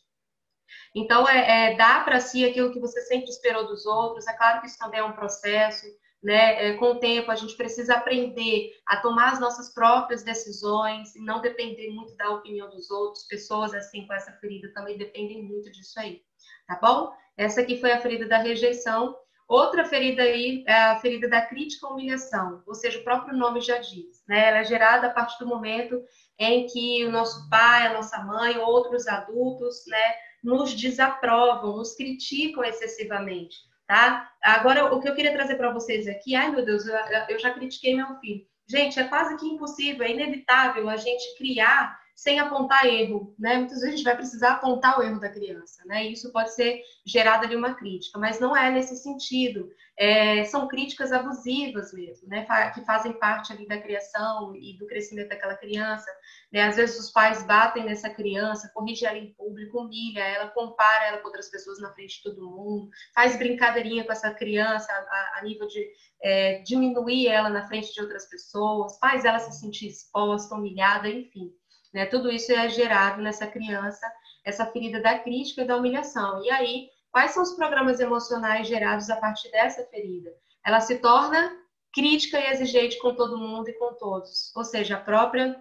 [0.95, 4.25] Então, é, é dar para si aquilo que você sempre esperou dos outros.
[4.27, 5.85] É claro que isso também é um processo
[6.23, 6.69] né?
[6.69, 11.21] É, com o tempo, a gente precisa aprender a tomar as nossas próprias decisões e
[11.21, 13.25] não depender muito da opinião dos outros.
[13.25, 16.21] Pessoas assim com essa ferida também dependem muito disso aí,
[16.65, 17.11] tá bom?
[17.35, 19.17] Essa aqui foi a ferida da rejeição.
[19.47, 23.77] Outra ferida aí é a ferida da crítica humilhação, ou seja, o próprio nome já
[23.77, 24.47] diz, né?
[24.47, 26.01] Ela é gerada a partir do momento
[26.39, 32.63] em que o nosso pai, a nossa mãe, outros adultos, né, nos desaprovam, nos criticam
[32.63, 33.55] excessivamente
[33.87, 34.31] tá?
[34.41, 36.95] Agora, o que eu queria trazer para vocês aqui, ai meu Deus, eu,
[37.29, 38.45] eu já critiquei meu filho.
[38.67, 43.57] Gente, é quase que impossível, é inevitável a gente criar sem apontar erro, né?
[43.57, 46.05] Muitas vezes a gente vai precisar apontar o erro da criança, né?
[46.05, 49.69] E isso pode ser gerado ali uma crítica, mas não é nesse sentido.
[49.97, 52.45] É, são críticas abusivas mesmo, né?
[52.73, 56.09] Que fazem parte ali da criação e do crescimento daquela criança.
[56.51, 56.61] Né?
[56.61, 61.17] Às vezes os pais batem nessa criança, corrigem ela em público, humilha ela, compara ela
[61.17, 65.43] com outras pessoas na frente de todo mundo, faz brincadeirinha com essa criança a, a
[65.43, 65.87] nível de
[66.21, 71.51] é, diminuir ela na frente de outras pessoas, faz ela se sentir exposta, humilhada, enfim.
[71.93, 72.05] Né?
[72.05, 74.11] Tudo isso é gerado nessa criança,
[74.43, 76.43] essa ferida da crítica e da humilhação.
[76.43, 80.31] E aí, quais são os programas emocionais gerados a partir dessa ferida?
[80.65, 81.55] Ela se torna
[81.93, 84.51] crítica e exigente com todo mundo e com todos.
[84.55, 85.55] Ou seja, a própria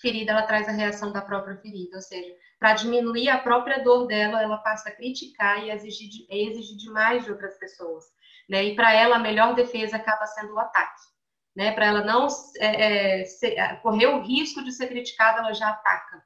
[0.00, 1.96] ferida, ela traz a reação da própria ferida.
[1.96, 6.76] Ou seja, para diminuir a própria dor dela, ela passa a criticar e exigir, exigir
[6.76, 8.04] demais de outras pessoas.
[8.48, 8.64] Né?
[8.64, 11.17] E para ela, a melhor defesa acaba sendo o ataque
[11.58, 11.72] né?
[11.72, 12.28] Para ela não
[12.60, 16.22] é, é, ser, é, correr o risco de ser criticada, ela já ataca.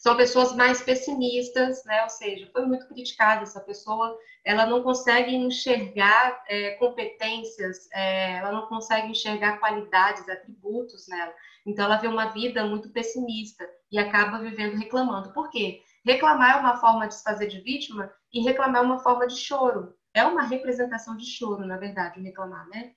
[0.00, 2.02] São pessoas mais pessimistas, né?
[2.02, 8.50] Ou seja, foi muito criticada essa pessoa, ela não consegue enxergar é, competências, é, ela
[8.50, 11.32] não consegue enxergar qualidades, atributos nela.
[11.64, 15.32] Então, ela vê uma vida muito pessimista e acaba vivendo reclamando.
[15.32, 15.80] Por quê?
[16.04, 19.36] Reclamar é uma forma de se fazer de vítima e reclamar é uma forma de
[19.36, 19.94] choro.
[20.12, 22.92] É uma representação de choro, na verdade, reclamar, né?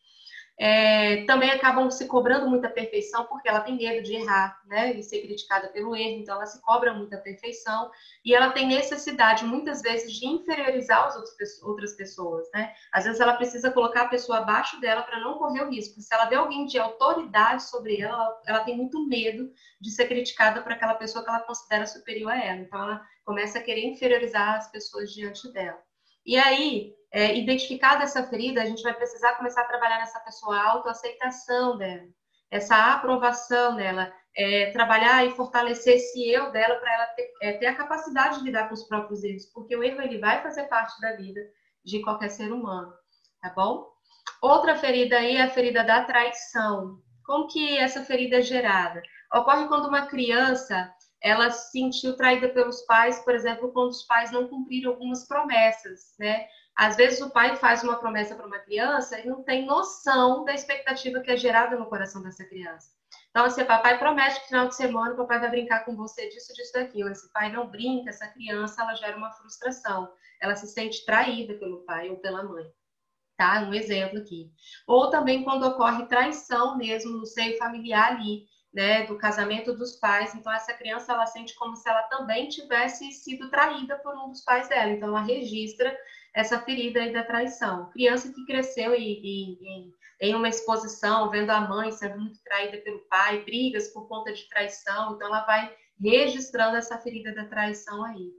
[0.59, 5.03] É, também acabam se cobrando muita perfeição porque ela tem medo de errar, né, e
[5.03, 7.91] ser criticada pelo erro, então ela se cobra muita perfeição
[8.25, 12.73] e ela tem necessidade muitas vezes de inferiorizar as outras pessoas, né?
[12.91, 16.01] Às vezes ela precisa colocar a pessoa abaixo dela para não correr o risco.
[16.01, 20.61] Se ela vê alguém de autoridade sobre ela, ela, tem muito medo de ser criticada
[20.61, 22.61] por aquela pessoa que ela considera superior a ela.
[22.61, 25.79] Então ela começa a querer inferiorizar as pessoas diante dela.
[26.25, 30.57] E aí, é, identificada essa ferida, a gente vai precisar começar a trabalhar nessa pessoa
[30.57, 32.07] a autoaceitação dela,
[32.51, 37.65] essa aprovação dela, é, trabalhar e fortalecer esse eu dela para ela ter, é, ter,
[37.67, 40.99] a capacidade de lidar com os próprios erros, porque o erro ele vai fazer parte
[41.01, 41.41] da vida
[41.83, 42.93] de qualquer ser humano,
[43.41, 43.87] tá bom?
[44.41, 47.01] Outra ferida aí é a ferida da traição.
[47.25, 49.01] Como que essa ferida é gerada?
[49.33, 54.31] Ocorre quando uma criança ela se sentiu traída pelos pais, por exemplo, quando os pais
[54.31, 56.45] não cumpriram algumas promessas, né?
[56.77, 60.53] Às vezes o pai faz uma promessa para uma criança e não tem noção da
[60.53, 62.95] expectativa que é gerada no coração dessa criança.
[63.31, 66.53] Então, assim, papai promete que final de semana o papai vai brincar com você disso,
[66.53, 67.09] disso, daquilo.
[67.09, 70.07] Esse pai não brinca, essa criança, ela gera uma frustração.
[70.39, 72.65] Ela se sente traída pelo pai ou pela mãe.
[73.35, 73.61] Tá?
[73.61, 74.51] Um exemplo aqui.
[74.85, 80.35] Ou também quando ocorre traição mesmo no seio familiar ali, né, do casamento dos pais.
[80.35, 84.43] Então, essa criança, ela sente como se ela também tivesse sido traída por um dos
[84.43, 84.91] pais dela.
[84.91, 85.95] Então, ela registra
[86.33, 87.89] essa ferida aí da traição.
[87.91, 92.99] Criança que cresceu em, em, em uma exposição, vendo a mãe sendo muito traída pelo
[93.07, 98.31] pai, brigas por conta de traição, então ela vai registrando essa ferida da traição aí.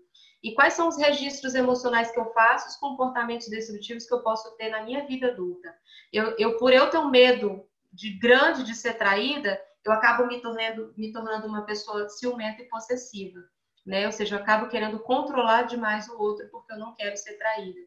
[0.43, 4.57] E quais são os registros emocionais que eu faço, os comportamentos destrutivos que eu posso
[4.57, 5.75] ter na minha vida adulta?
[6.13, 10.41] Eu, eu por eu ter um medo de grande de ser traída, eu acabo me
[10.41, 13.41] tornando, me tornando uma pessoa ciumenta e possessiva
[13.89, 14.05] né?
[14.05, 17.81] Ou seja, eu acabo querendo controlar demais o outro porque eu não quero ser traída.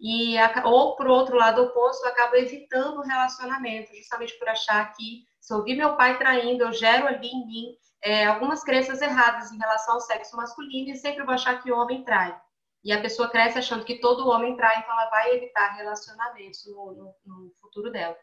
[0.00, 0.34] E,
[0.64, 5.52] ou, por outro lado oposto, eu acabo evitando o relacionamento, justamente por achar que se
[5.52, 9.58] eu vi meu pai traindo, eu gero ali em mim é, algumas crenças erradas em
[9.58, 12.34] relação ao sexo masculino e sempre vou achar que o homem trai.
[12.82, 16.92] E a pessoa cresce achando que todo homem trai, então ela vai evitar relacionamentos no,
[16.92, 18.16] no, no futuro dela.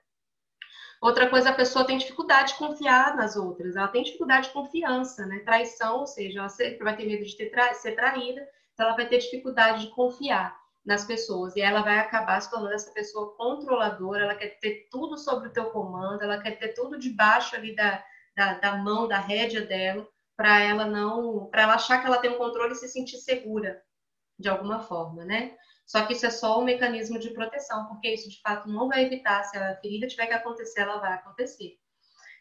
[1.02, 5.26] Outra coisa, a pessoa tem dificuldade de confiar nas outras, ela tem dificuldade de confiança,
[5.26, 5.40] né?
[5.40, 8.96] Traição, ou seja, ela sempre vai ter medo de ter tra ser traída, então ela
[8.96, 13.34] vai ter dificuldade de confiar nas pessoas e ela vai acabar se tornando essa pessoa
[13.36, 17.76] controladora, ela quer ter tudo sobre o teu comando, ela quer ter tudo debaixo ali
[17.76, 18.04] da,
[18.36, 22.32] da, da mão, da rédea dela, para ela não, para ela achar que ela tem
[22.32, 23.82] um controle e se sentir segura
[24.38, 25.56] de alguma forma, né?
[25.90, 29.06] Só que isso é só um mecanismo de proteção, porque isso de fato não vai
[29.06, 29.44] evitar.
[29.46, 31.80] Se a ferida tiver que acontecer, ela vai acontecer.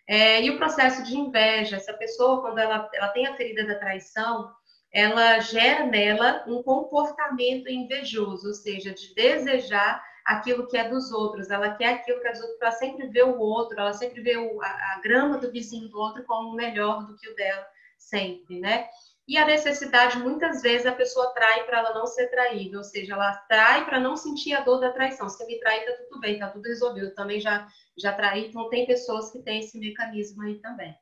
[0.07, 3.79] É, e o processo de inveja, essa pessoa, quando ela, ela tem a ferida da
[3.79, 4.53] traição,
[4.93, 11.49] ela gera nela um comportamento invejoso, ou seja, de desejar aquilo que é dos outros,
[11.51, 14.37] ela quer aquilo que é dos outros, ela sempre vê o outro, ela sempre vê
[14.37, 18.61] o, a, a grama do vizinho do outro como melhor do que o dela, sempre,
[18.61, 18.89] né?
[19.29, 23.13] E a necessidade, muitas vezes, a pessoa trai para ela não ser traída, ou seja,
[23.13, 25.29] ela trai para não sentir a dor da traição.
[25.29, 27.09] Se me trair, tá tudo bem, tá tudo resolvido.
[27.09, 30.97] Eu também já, já traí, então tem pessoas que têm esse mecanismo aí também.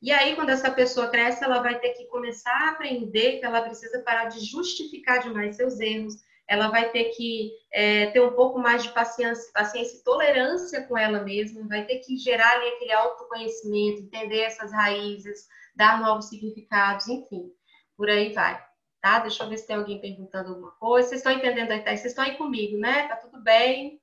[0.00, 3.60] E aí, quando essa pessoa cresce, ela vai ter que começar a aprender que ela
[3.60, 6.14] precisa parar de justificar demais seus erros,
[6.46, 10.96] ela vai ter que é, ter um pouco mais de paciência, paciência e tolerância com
[10.96, 17.08] ela mesma, vai ter que gerar ali aquele autoconhecimento, entender essas raízes, dar novos significados,
[17.08, 17.50] enfim
[17.96, 18.62] por aí vai.
[19.00, 19.18] Tá?
[19.18, 21.08] Deixa eu ver se tem alguém perguntando alguma coisa.
[21.08, 21.82] Vocês estão entendendo aí?
[21.82, 23.06] Vocês estão aí comigo, né?
[23.06, 24.00] Tá tudo bem?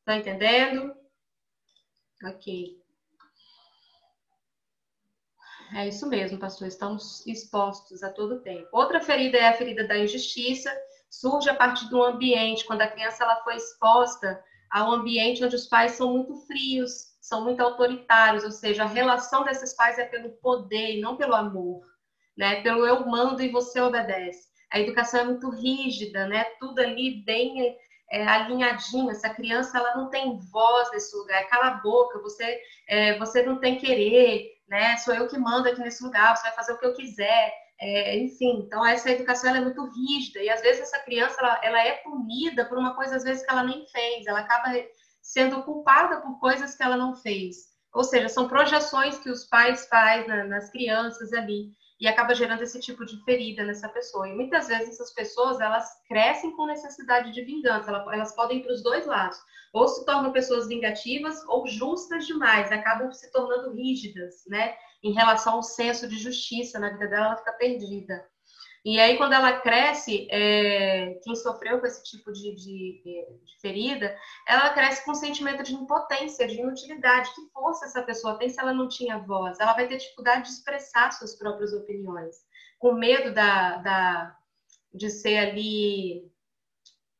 [0.00, 0.94] Estão entendendo?
[2.24, 2.82] Ok.
[5.74, 6.66] É isso mesmo, pastor.
[6.66, 8.68] Estamos expostos a todo tempo.
[8.72, 10.74] Outra ferida é a ferida da injustiça.
[11.08, 15.56] Surge a partir do ambiente, quando a criança ela foi exposta a um ambiente onde
[15.56, 20.04] os pais são muito frios, são muito autoritários, ou seja, a relação desses pais é
[20.04, 21.82] pelo poder e não pelo amor
[22.38, 22.62] né?
[22.62, 24.46] Pelo eu mando e você obedece.
[24.72, 26.44] A educação é muito rígida, né?
[26.60, 27.76] Tudo ali bem
[28.10, 29.10] é, alinhadinho.
[29.10, 31.48] Essa criança ela não tem voz nesse lugar.
[31.48, 32.20] Cala a boca.
[32.20, 34.96] Você é, você não tem querer, né?
[34.98, 36.36] Sou eu que mando aqui nesse lugar.
[36.36, 37.52] Você vai fazer o que eu quiser.
[37.80, 41.80] É, enfim, então essa educação é muito rígida e às vezes essa criança ela, ela
[41.80, 44.26] é punida por uma coisa às vezes que ela nem fez.
[44.26, 44.72] Ela acaba
[45.22, 47.68] sendo culpada por coisas que ela não fez.
[47.94, 52.78] Ou seja, são projeções que os pais fazem nas crianças ali e acaba gerando esse
[52.80, 54.28] tipo de ferida nessa pessoa.
[54.28, 58.72] E muitas vezes essas pessoas elas crescem com necessidade de vingança, elas podem ir para
[58.72, 59.38] os dois lados,
[59.72, 64.74] ou se tornam pessoas vingativas ou justas demais, acabam se tornando rígidas, né?
[65.02, 68.26] Em relação ao senso de justiça na vida dela, ela fica perdida.
[68.90, 73.02] E aí, quando ela cresce, é, quem sofreu com esse tipo de, de,
[73.44, 77.28] de, ferida, ela cresce com um sentimento de impotência, de inutilidade.
[77.34, 79.60] Que força essa pessoa tem se ela não tinha voz?
[79.60, 82.36] Ela vai ter dificuldade de expressar suas próprias opiniões,
[82.78, 84.36] com medo da, da,
[84.94, 86.26] de ser ali,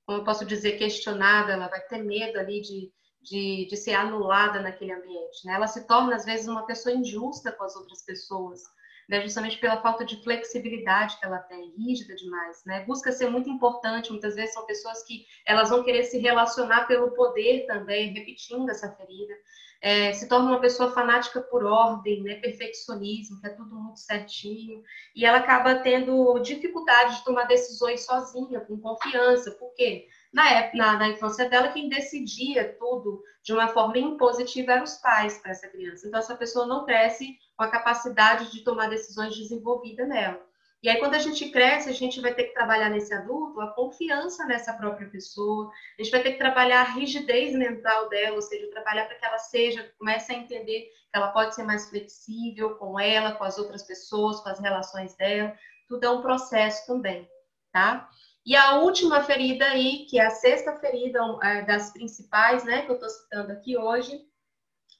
[0.06, 4.62] como eu posso dizer, questionada, ela vai ter medo ali de, de, de ser anulada
[4.62, 5.44] naquele ambiente.
[5.44, 5.52] Né?
[5.52, 8.62] Ela se torna, às vezes, uma pessoa injusta com as outras pessoas
[9.08, 12.84] né, justamente pela falta de flexibilidade que ela tem, rígida demais, né?
[12.84, 17.12] Busca ser muito importante, muitas vezes são pessoas que elas vão querer se relacionar pelo
[17.12, 19.34] poder também, repetindo essa ferida.
[19.80, 24.82] É, se torna uma pessoa fanática por ordem, né, perfeccionismo, que é tudo muito certinho,
[25.14, 30.06] e ela acaba tendo dificuldade de tomar decisões sozinha, com confiança, por quê?
[30.32, 34.96] Na, época, na, na infância dela, quem decidia tudo de uma forma impositiva eram os
[34.98, 36.06] pais para essa criança.
[36.06, 40.46] Então, essa pessoa não cresce com a capacidade de tomar decisões desenvolvida nela.
[40.80, 43.72] E aí, quando a gente cresce, a gente vai ter que trabalhar nesse adulto a
[43.72, 48.42] confiança nessa própria pessoa, a gente vai ter que trabalhar a rigidez mental dela, ou
[48.42, 52.76] seja, trabalhar para que ela seja, comece a entender que ela pode ser mais flexível
[52.76, 55.52] com ela, com as outras pessoas, com as relações dela.
[55.88, 57.28] Tudo é um processo também,
[57.72, 58.08] tá?
[58.48, 62.90] E a última ferida aí, que é a sexta ferida é, das principais, né, que
[62.90, 64.22] eu estou citando aqui hoje,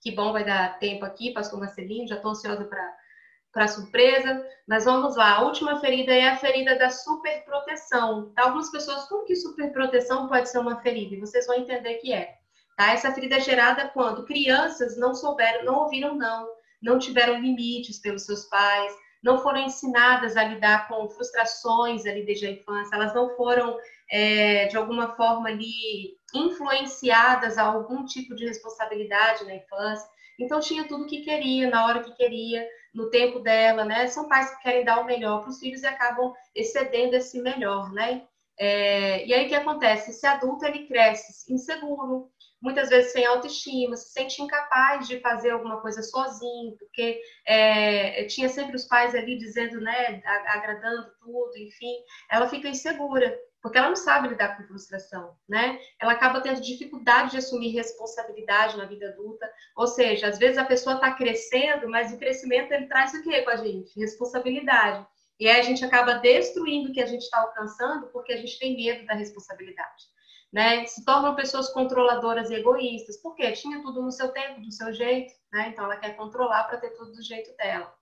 [0.03, 4.47] que bom, vai dar tempo aqui, pastor Marcelinho, já estou ansiosa para a surpresa.
[4.67, 8.35] Mas vamos lá, a última ferida é a ferida da superproteção.
[8.35, 8.43] Tá?
[8.43, 11.15] Algumas pessoas, como que superproteção pode ser uma ferida?
[11.15, 12.35] E vocês vão entender que é.
[12.77, 12.93] Tá?
[12.93, 16.47] Essa ferida é gerada quando crianças não souberam, não ouviram não,
[16.83, 22.47] não tiveram limites pelos seus pais, não foram ensinadas a lidar com frustrações ali desde
[22.47, 23.77] a infância, elas não foram,
[24.11, 30.09] é, de alguma forma, ali influenciadas a algum tipo de responsabilidade na infância.
[30.39, 34.07] Então, tinha tudo que queria, na hora que queria, no tempo dela, né?
[34.07, 37.93] São pais que querem dar o melhor para os filhos e acabam excedendo esse melhor,
[37.93, 38.23] né?
[38.59, 40.11] É, e aí o que acontece?
[40.11, 42.29] Esse adulto ele cresce inseguro,
[42.61, 48.49] muitas vezes sem autoestima, se sente incapaz de fazer alguma coisa sozinho, porque é, tinha
[48.49, 51.95] sempre os pais ali dizendo, né, agradando tudo, enfim,
[52.31, 55.81] ela fica insegura, porque ela não sabe lidar com frustração, né?
[56.01, 60.65] Ela acaba tendo dificuldade de assumir responsabilidade na vida adulta, ou seja, às vezes a
[60.65, 63.99] pessoa está crescendo, mas o crescimento ele traz o que com a gente?
[63.99, 65.07] Responsabilidade.
[65.41, 68.59] E aí a gente acaba destruindo o que a gente está alcançando porque a gente
[68.59, 70.05] tem medo da responsabilidade
[70.53, 70.87] né?
[70.87, 75.33] Se tornam pessoas controladoras e egoístas, porque tinha tudo no seu tempo, do seu jeito,
[75.53, 75.69] né?
[75.69, 77.93] Então ela quer controlar para ter tudo do jeito dela.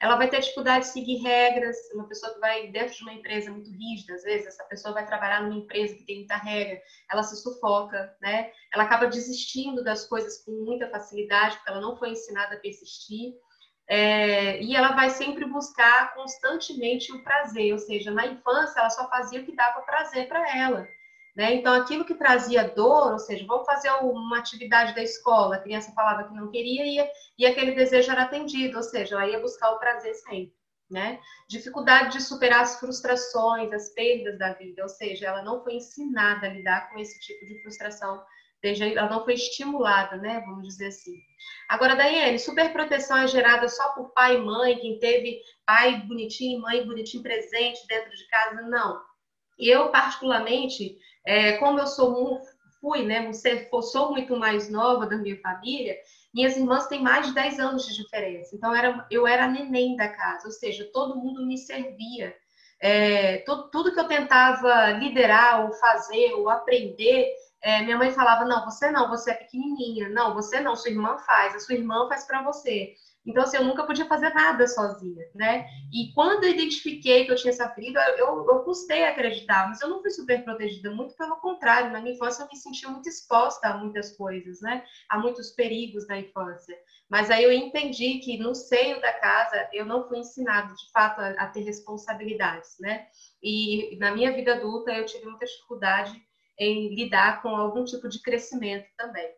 [0.00, 3.50] Ela vai ter dificuldade de seguir regras, uma pessoa que vai dentro de uma empresa
[3.50, 6.80] muito rígida, às vezes essa pessoa vai trabalhar numa empresa que tem muita regra,
[7.10, 8.52] ela se sufoca, né?
[8.74, 13.34] Ela acaba desistindo das coisas com muita facilidade, porque ela não foi ensinada a persistir.
[13.88, 19.08] É, e ela vai sempre buscar constantemente o prazer, ou seja, na infância ela só
[19.08, 20.86] fazia o que dava prazer para ela.
[21.34, 21.54] Né?
[21.54, 25.92] Então, aquilo que trazia dor, ou seja, vamos fazer uma atividade da escola, a criança
[25.92, 29.70] falava que não queria e, e aquele desejo era atendido, ou seja, ela ia buscar
[29.70, 30.54] o prazer sempre.
[30.90, 31.18] Né?
[31.48, 36.46] Dificuldade de superar as frustrações, as perdas da vida, ou seja, ela não foi ensinada
[36.46, 38.22] a lidar com esse tipo de frustração,
[38.62, 40.40] desde, ela não foi estimulada, né?
[40.46, 41.14] Vamos dizer assim.
[41.66, 46.60] Agora, Daiane, superproteção é gerada só por pai e mãe, quem teve pai bonitinho e
[46.60, 48.60] mãe bonitinho presente dentro de casa?
[48.60, 49.00] Não.
[49.58, 52.40] Eu, particularmente, é, como eu sou
[52.80, 55.96] fui, né, sou muito mais nova da minha família,
[56.34, 58.56] minhas irmãs têm mais de 10 anos de diferença.
[58.56, 62.34] Então, era, eu era neném da casa, ou seja, todo mundo me servia.
[62.80, 67.32] É, tudo, tudo, que eu tentava liderar, ou fazer, ou aprender,
[67.62, 70.08] é, minha mãe falava: não, você não, você é pequenininha.
[70.08, 72.94] Não, você não, sua irmã faz, a sua irmã faz para você.
[73.24, 75.64] Então, assim, eu nunca podia fazer nada sozinha, né?
[75.92, 79.88] E quando eu identifiquei que eu tinha essa ferida, eu, eu custei acreditar, mas eu
[79.88, 81.92] não fui super protegida, muito pelo contrário.
[81.92, 84.84] Na minha infância, eu me sentia muito exposta a muitas coisas, né?
[85.08, 86.76] A muitos perigos da infância.
[87.08, 91.20] Mas aí eu entendi que no seio da casa, eu não fui ensinada, de fato,
[91.20, 93.06] a, a ter responsabilidades, né?
[93.40, 96.12] E na minha vida adulta, eu tive muita dificuldade
[96.58, 99.32] em lidar com algum tipo de crescimento também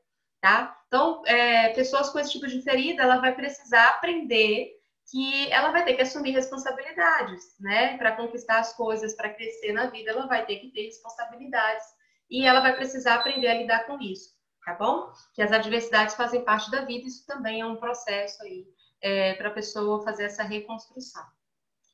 [0.45, 0.79] tá?
[0.89, 4.73] Então, é, pessoas com esse tipo de ferida, ela vai precisar aprender
[5.11, 7.97] que ela vai ter que assumir responsabilidades, né?
[7.97, 11.87] Para conquistar as coisas, para crescer na vida, ela vai ter que ter responsabilidades
[12.31, 14.35] e ela vai precisar aprender a lidar com isso,
[14.67, 15.11] tá bom?
[15.35, 18.67] Que as adversidades fazem parte da vida, isso também é um processo aí
[19.01, 21.25] é, para a pessoa fazer essa reconstrução.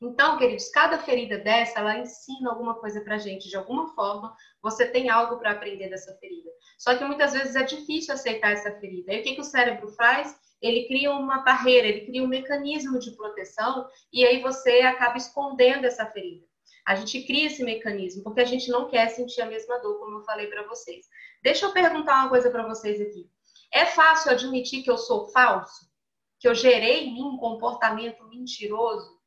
[0.03, 4.86] Então, queridos, cada ferida dessa, ela ensina alguma coisa para gente, de alguma forma, você
[4.86, 6.51] tem algo para aprender dessa ferida.
[6.78, 9.12] Só que muitas vezes é difícil aceitar essa ferida.
[9.12, 10.34] E o que, que o cérebro faz?
[10.62, 15.86] Ele cria uma barreira, ele cria um mecanismo de proteção e aí você acaba escondendo
[15.86, 16.46] essa ferida.
[16.86, 20.18] A gente cria esse mecanismo porque a gente não quer sentir a mesma dor, como
[20.18, 21.07] eu falei para vocês.
[21.42, 23.30] Deixa eu perguntar uma coisa para vocês aqui.
[23.70, 25.90] É fácil admitir que eu sou falso?
[26.38, 29.19] Que eu gerei em mim um comportamento mentiroso?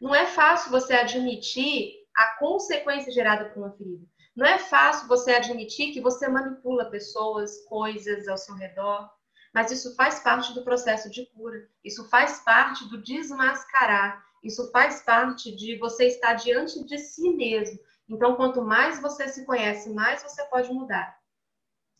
[0.00, 4.04] Não é fácil você admitir a consequência gerada por uma ferida.
[4.34, 9.10] Não é fácil você admitir que você manipula pessoas, coisas ao seu redor,
[9.52, 11.68] mas isso faz parte do processo de cura.
[11.84, 14.24] Isso faz parte do desmascarar.
[14.42, 17.78] Isso faz parte de você estar diante de si mesmo.
[18.08, 21.19] Então, quanto mais você se conhece, mais você pode mudar.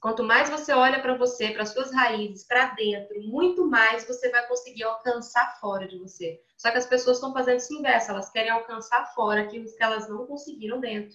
[0.01, 4.47] Quanto mais você olha para você, para suas raízes, para dentro, muito mais você vai
[4.49, 6.41] conseguir alcançar fora de você.
[6.57, 10.09] Só que as pessoas estão fazendo isso inverso, elas querem alcançar fora aquilo que elas
[10.09, 11.15] não conseguiram dentro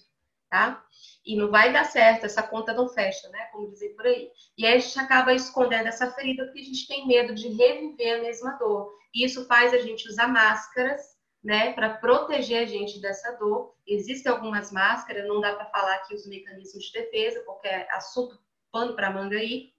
[0.50, 0.84] tá?
[1.24, 3.46] E não vai dar certo, essa conta não fecha, né?
[3.52, 4.30] Como dizem por aí.
[4.56, 8.18] E aí a gente acaba escondendo essa ferida porque a gente tem medo de reviver
[8.18, 8.92] a mesma dor.
[9.14, 11.02] E isso faz a gente usar máscaras,
[11.42, 13.74] né, para proteger a gente dessa dor.
[13.86, 18.36] Existem algumas máscaras, não dá para falar aqui os mecanismos de defesa, porque é assunto
[18.76, 19.72] pano para manga aí.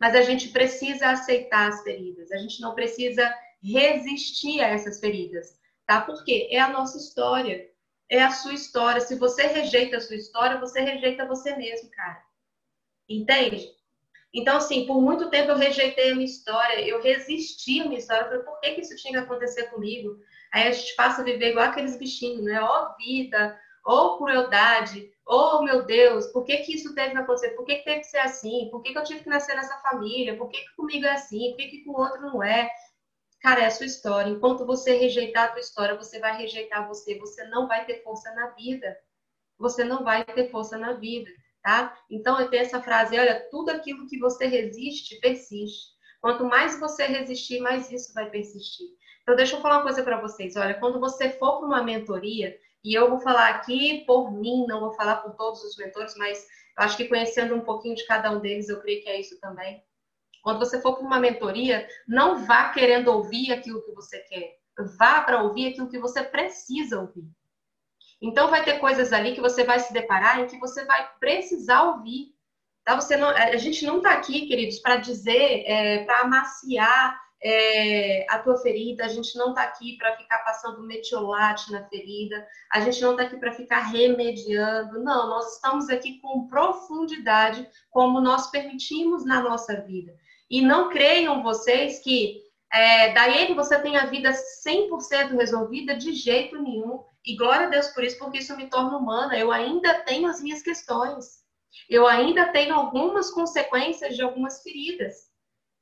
[0.00, 5.56] Mas a gente precisa aceitar as feridas, a gente não precisa resistir a essas feridas,
[5.86, 6.00] tá?
[6.00, 7.68] Porque é a nossa história
[8.08, 9.00] é a sua história.
[9.00, 12.22] Se você rejeita a sua história, você rejeita você mesmo, cara.
[13.08, 13.68] Entende?
[14.32, 18.22] Então, assim, por muito tempo eu rejeitei a minha história, eu resisti à minha história.
[18.22, 20.18] Eu falei, por que, que isso tinha que acontecer comigo?
[20.52, 22.60] Aí a gente passa a viver igual aqueles bichinhos, né?
[22.60, 27.50] Ó vida, ou crueldade, oh meu Deus, por que, que isso teve que acontecer?
[27.50, 28.68] Por que, que teve que ser assim?
[28.70, 30.36] Por que, que eu tive que nascer nessa família?
[30.36, 31.50] Por que, que comigo é assim?
[31.50, 32.70] Por que, que com o outro não é?
[33.40, 34.30] Cara, é a sua história.
[34.30, 37.18] Enquanto você rejeitar a tua história, você vai rejeitar você.
[37.18, 38.96] Você não vai ter força na vida.
[39.58, 41.30] Você não vai ter força na vida,
[41.62, 41.96] tá?
[42.10, 45.88] Então, eu tenho essa frase, olha, tudo aquilo que você resiste, persiste.
[46.20, 48.86] Quanto mais você resistir, mais isso vai persistir.
[49.22, 50.56] Então, deixa eu falar uma coisa para vocês.
[50.56, 54.80] Olha, quando você for para uma mentoria, e eu vou falar aqui por mim, não
[54.80, 58.40] vou falar por todos os mentores, mas acho que conhecendo um pouquinho de cada um
[58.40, 59.82] deles, eu creio que é isso também.
[60.42, 64.56] Quando você for para uma mentoria, não vá querendo ouvir aquilo que você quer.
[64.96, 67.28] Vá para ouvir aquilo que você precisa ouvir.
[68.20, 71.82] Então vai ter coisas ali que você vai se deparar em que você vai precisar
[71.82, 72.34] ouvir.
[72.84, 72.94] Tá?
[72.94, 78.38] Você não, a gente não está aqui, queridos, para dizer, é, para amaciar é, a
[78.38, 79.04] tua ferida.
[79.04, 82.46] A gente não está aqui para ficar passando metiolate na ferida.
[82.72, 85.02] A gente não está aqui para ficar remediando.
[85.02, 90.14] Não, nós estamos aqui com profundidade, como nós permitimos na nossa vida.
[90.50, 94.30] E não creiam vocês que é, daí você tem a vida
[94.66, 97.02] 100% resolvida de jeito nenhum.
[97.24, 99.36] E glória a Deus por isso, porque isso me torna humana.
[99.36, 101.38] Eu ainda tenho as minhas questões.
[101.88, 105.27] Eu ainda tenho algumas consequências de algumas feridas.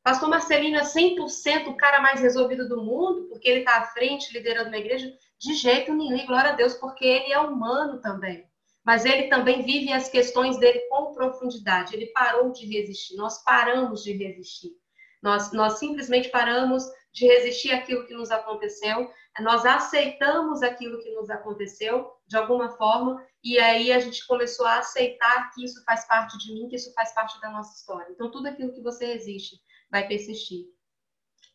[0.07, 4.33] Pastor Marcelino é 100% o cara mais resolvido do mundo, porque ele está à frente,
[4.33, 5.13] liderando uma igreja?
[5.37, 8.49] De jeito nenhum, glória a Deus, porque ele é humano também.
[8.85, 11.93] mas ele também vive as questões dele com profundidade.
[11.93, 14.71] Ele parou de resistir, nós paramos de resistir.
[15.21, 21.31] Nós, nós simplesmente paramos de resistir àquilo que nos aconteceu, nós aceitamos aquilo que nos
[21.31, 26.39] aconteceu de alguma forma, e aí a gente começou a aceitar que isso faz parte
[26.39, 28.13] de mim, que isso faz parte da nossa história.
[28.13, 29.57] Então, tudo aquilo que você resiste
[29.97, 30.66] vai persistir.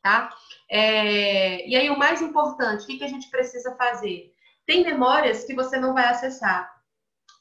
[0.01, 0.35] Tá?
[0.69, 1.67] É...
[1.67, 4.31] E aí, o mais importante, o que, que a gente precisa fazer?
[4.65, 6.71] Tem memórias que você não vai acessar,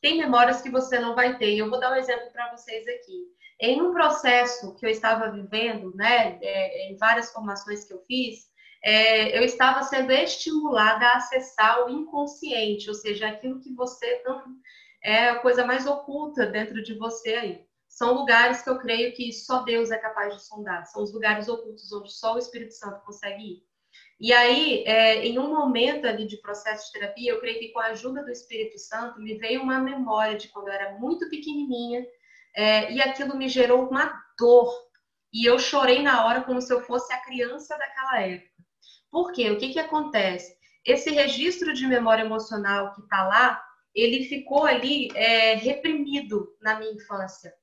[0.03, 1.57] tem memórias que você não vai ter.
[1.57, 3.29] Eu vou dar um exemplo para vocês aqui.
[3.61, 8.51] Em um processo que eu estava vivendo, né, é, em várias formações que eu fiz,
[8.83, 14.43] é, eu estava sendo estimulada a acessar o inconsciente, ou seja, aquilo que você não
[15.03, 17.70] é a coisa mais oculta dentro de você aí.
[18.01, 21.49] São lugares que eu creio que só Deus é capaz de sondar, são os lugares
[21.49, 23.63] ocultos onde só o Espírito Santo consegue ir.
[24.19, 27.79] E aí, é, em um momento ali de processo de terapia, eu creio que com
[27.79, 32.07] a ajuda do Espírito Santo me veio uma memória de quando eu era muito pequenininha
[32.57, 34.73] é, e aquilo me gerou uma dor.
[35.31, 38.65] E eu chorei na hora como se eu fosse a criança daquela época.
[39.11, 39.51] Por quê?
[39.51, 40.57] O que, que acontece?
[40.87, 43.63] Esse registro de memória emocional que está lá,
[43.95, 47.60] ele ficou ali é, reprimido na minha infância.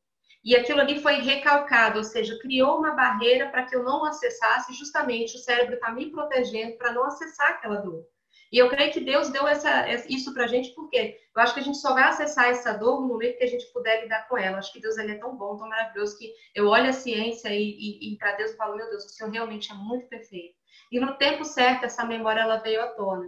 [0.47, 4.71] E aquilo ali foi recalcado, ou seja, criou uma barreira para que eu não acessasse,
[4.73, 8.05] justamente o cérebro está me protegendo para não acessar aquela dor.
[8.49, 11.59] E eu creio que Deus deu essa, isso para a gente, porque eu acho que
[11.59, 14.37] a gente só vai acessar essa dor no momento que a gente puder lidar com
[14.37, 14.55] ela.
[14.55, 17.49] Eu acho que Deus ele é tão bom, tão maravilhoso, que eu olho a ciência
[17.49, 20.55] e, e, e para Deus eu falo, meu Deus, o Senhor realmente é muito perfeito.
[20.89, 23.27] E no tempo certo, essa memória ela veio à tona.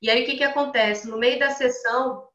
[0.00, 1.08] E aí, o que, que acontece?
[1.08, 2.29] No meio da sessão,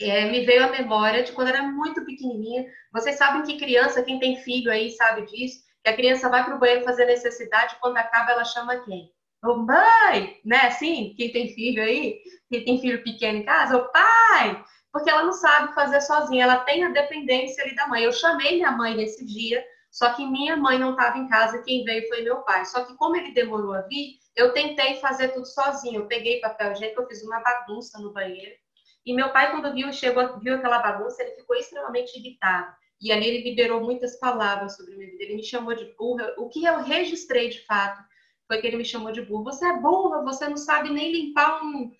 [0.00, 2.66] é, me veio a memória de quando era muito pequenininha.
[2.92, 6.56] Vocês sabem que criança, quem tem filho aí sabe disso, que a criança vai para
[6.56, 9.10] o banheiro fazer necessidade, quando acaba ela chama quem?
[9.44, 10.66] Ô mãe, né?
[10.66, 12.18] Assim, quem tem filho aí,
[12.50, 16.58] quem tem filho pequeno em casa, o pai, porque ela não sabe fazer sozinha, ela
[16.58, 18.02] tem a dependência ali da mãe.
[18.02, 21.84] Eu chamei minha mãe nesse dia, só que minha mãe não estava em casa, quem
[21.84, 22.64] veio foi meu pai.
[22.64, 26.00] Só que como ele demorou a vir, eu tentei fazer tudo sozinho.
[26.00, 28.56] Eu peguei papel higiênico, eu fiz uma bagunça no banheiro.
[29.04, 32.74] E meu pai, quando viu, chegou, viu aquela bagunça, ele ficou extremamente irritado.
[33.00, 35.22] E ali ele liberou muitas palavras sobre vida.
[35.22, 36.34] Ele me chamou de burra.
[36.38, 38.02] O que eu registrei de fato
[38.46, 39.44] foi que ele me chamou de burra.
[39.44, 41.92] Você é burra, você não sabe nem limpar um,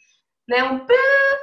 [0.49, 0.87] né, um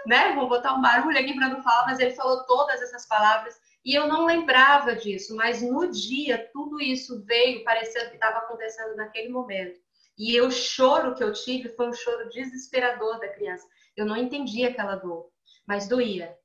[0.07, 0.34] né?
[0.34, 3.95] Vou botar um barulho aqui para não falar, mas ele falou todas essas palavras e
[3.95, 9.30] eu não lembrava disso, mas no dia tudo isso veio, parecendo que estava acontecendo naquele
[9.30, 9.80] momento.
[10.18, 13.68] E o choro que eu tive foi um choro desesperador da criança.
[13.97, 15.30] Eu não entendi aquela dor,
[15.72, 16.38] mas doía.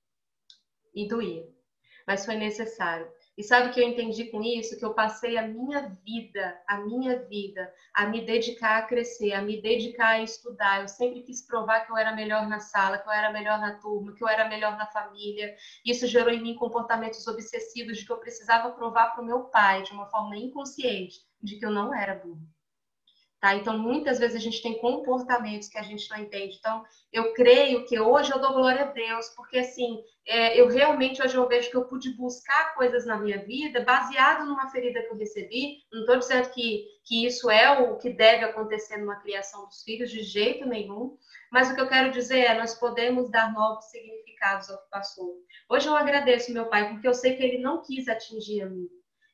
[0.94, 1.44] E doía.
[2.06, 3.10] Mas foi necessário.
[3.36, 4.78] E sabe o que eu entendi com isso?
[4.78, 9.42] Que eu passei a minha vida, a minha vida, a me dedicar a crescer, a
[9.42, 10.82] me dedicar a estudar.
[10.82, 13.74] Eu sempre quis provar que eu era melhor na sala, que eu era melhor na
[13.80, 15.56] turma, que eu era melhor na família.
[15.84, 19.82] Isso gerou em mim comportamentos obsessivos de que eu precisava provar para o meu pai,
[19.82, 22.46] de uma forma inconsciente, de que eu não era burro.
[23.40, 23.54] Tá?
[23.54, 26.56] Então, muitas vezes a gente tem comportamentos que a gente não entende.
[26.58, 26.82] Então,
[27.12, 31.36] eu creio que hoje eu dou glória a Deus, porque assim, é, eu realmente hoje
[31.36, 35.18] eu vejo que eu pude buscar coisas na minha vida baseado numa ferida que eu
[35.18, 35.84] recebi.
[35.92, 40.10] Não estou dizendo que, que isso é o que deve acontecer numa criação dos filhos,
[40.10, 41.16] de jeito nenhum.
[41.52, 45.36] Mas o que eu quero dizer é, nós podemos dar novos significados ao que passou.
[45.68, 48.88] Hoje eu agradeço meu pai, porque eu sei que ele não quis atingir a mim.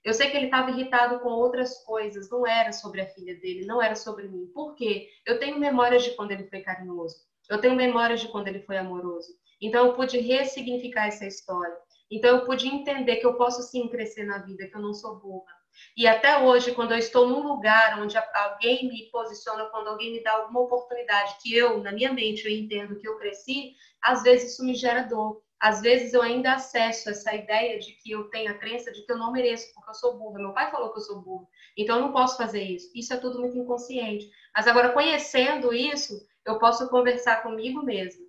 [0.05, 3.65] Eu sei que ele estava irritado com outras coisas, não era sobre a filha dele,
[3.65, 4.51] não era sobre mim.
[4.53, 5.09] Por quê?
[5.25, 7.17] Eu tenho memórias de quando ele foi carinhoso.
[7.49, 9.29] Eu tenho memórias de quando ele foi amoroso.
[9.61, 11.77] Então eu pude ressignificar essa história.
[12.11, 15.21] Então eu pude entender que eu posso sim crescer na vida, que eu não sou
[15.21, 15.53] burra.
[15.97, 20.23] E até hoje, quando eu estou num lugar onde alguém me posiciona, quando alguém me
[20.23, 24.53] dá alguma oportunidade que eu, na minha mente, eu entendo que eu cresci, às vezes
[24.53, 28.51] isso me gera dor às vezes eu ainda acesso essa ideia de que eu tenho
[28.51, 30.41] a crença de que eu não mereço, porque eu sou burra.
[30.41, 31.47] Meu pai falou que eu sou burra,
[31.79, 32.91] então eu não posso fazer isso.
[32.93, 34.29] Isso é tudo muito inconsciente.
[34.53, 38.27] Mas agora, conhecendo isso, eu posso conversar comigo mesmo.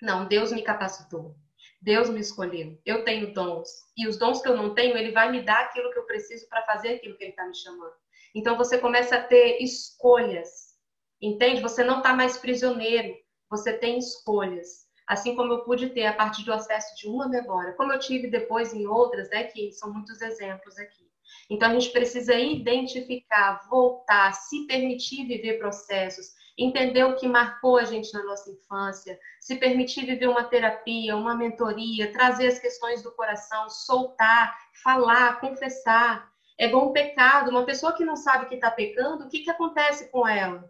[0.00, 1.34] Não, Deus me capacitou.
[1.82, 2.80] Deus me escolheu.
[2.86, 3.68] Eu tenho dons.
[3.96, 6.48] E os dons que eu não tenho, Ele vai me dar aquilo que eu preciso
[6.48, 7.94] para fazer aquilo que Ele está me chamando.
[8.32, 10.76] Então você começa a ter escolhas.
[11.20, 11.60] Entende?
[11.60, 13.16] Você não está mais prisioneiro.
[13.50, 17.72] Você tem escolhas assim como eu pude ter a partir do acesso de uma memória,
[17.72, 21.08] como eu tive depois em outras, né, que são muitos exemplos aqui.
[21.50, 26.26] Então a gente precisa identificar, voltar, se permitir viver processos,
[26.58, 31.34] entender o que marcou a gente na nossa infância, se permitir viver uma terapia, uma
[31.34, 36.28] mentoria, trazer as questões do coração, soltar, falar, confessar.
[36.58, 37.50] É bom pecado.
[37.50, 40.68] Uma pessoa que não sabe que está pecando, o que, que acontece com ela?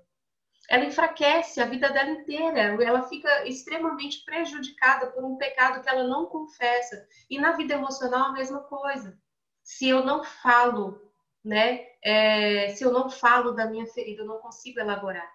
[0.69, 6.05] Ela enfraquece a vida dela inteira, ela fica extremamente prejudicada por um pecado que ela
[6.05, 7.09] não confessa.
[7.31, 9.19] E na vida emocional a mesma coisa.
[9.63, 11.01] Se eu não falo,
[11.43, 11.87] né?
[12.05, 15.31] É, se eu não falo da minha ferida, eu não consigo elaborar.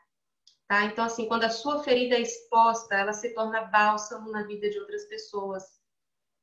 [0.67, 0.85] Tá?
[0.85, 4.79] Então, assim, quando a sua ferida é exposta, ela se torna bálsamo na vida de
[4.79, 5.63] outras pessoas.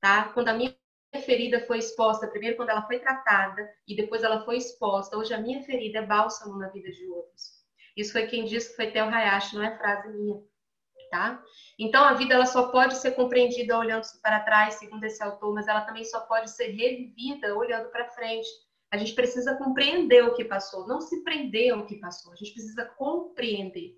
[0.00, 0.32] Tá?
[0.32, 0.76] Quando a minha
[1.24, 5.40] ferida foi exposta, primeiro quando ela foi tratada e depois ela foi exposta, hoje a
[5.40, 7.59] minha ferida é bálsamo na vida de outros.
[7.96, 10.40] Isso foi quem disse que foi Theo Hayashi, não é frase minha.
[11.10, 11.42] Tá?
[11.76, 15.66] Então a vida ela só pode ser compreendida olhando para trás, segundo esse autor, mas
[15.66, 18.48] ela também só pode ser revivida olhando para frente.
[18.92, 22.32] A gente precisa compreender o que passou, não se prender ao que passou.
[22.32, 23.96] A gente precisa compreender,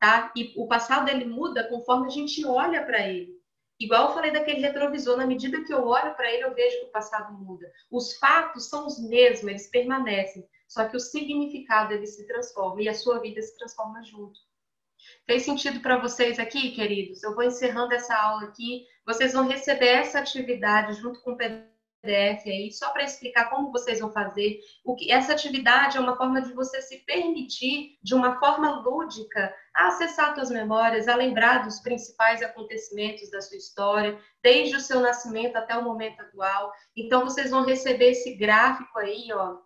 [0.00, 0.32] tá?
[0.34, 3.34] E o passado ele muda conforme a gente olha para ele.
[3.78, 6.86] Igual eu falei daquele retrovisor, na medida que eu olho para ele, eu vejo que
[6.86, 7.70] o passado muda.
[7.90, 12.88] Os fatos são os mesmos, eles permanecem, só que o significado ele se transforma e
[12.88, 14.38] a sua vida se transforma junto.
[15.26, 17.22] Fez sentido para vocês aqui, queridos?
[17.22, 18.86] Eu vou encerrando essa aula aqui.
[19.06, 24.00] Vocês vão receber essa atividade junto com o PDF aí, só para explicar como vocês
[24.00, 24.60] vão fazer.
[24.84, 29.54] O que essa atividade é uma forma de você se permitir, de uma forma lúdica,
[29.74, 35.00] a acessar suas memórias, a lembrar dos principais acontecimentos da sua história, desde o seu
[35.00, 36.72] nascimento até o momento atual.
[36.96, 39.56] Então vocês vão receber esse gráfico aí, ó.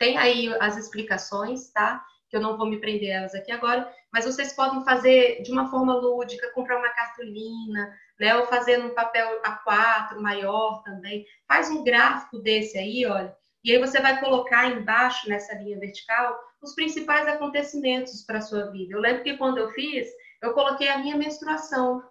[0.00, 2.02] Tem aí as explicações, tá?
[2.30, 5.70] Que eu não vou me prender elas aqui agora, mas vocês podem fazer de uma
[5.70, 8.34] forma lúdica, comprar uma cartolina, né?
[8.36, 11.26] Ou fazer num papel A4 maior também.
[11.46, 13.36] Faz um gráfico desse aí, olha.
[13.62, 18.70] E aí você vai colocar embaixo, nessa linha vertical, os principais acontecimentos para a sua
[18.70, 18.94] vida.
[18.94, 20.08] Eu lembro que quando eu fiz,
[20.40, 22.02] eu coloquei a minha menstruação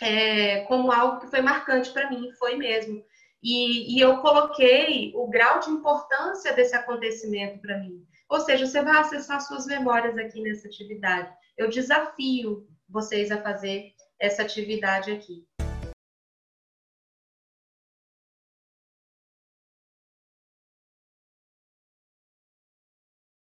[0.00, 3.04] é, como algo que foi marcante para mim, foi mesmo.
[3.42, 8.04] E, e, eu coloquei o grau de importância desse acontecimento para mim.
[8.28, 11.32] Ou seja, você vai acessar suas memórias aqui nessa atividade.
[11.56, 15.47] Eu desafio vocês a fazer essa atividade aqui.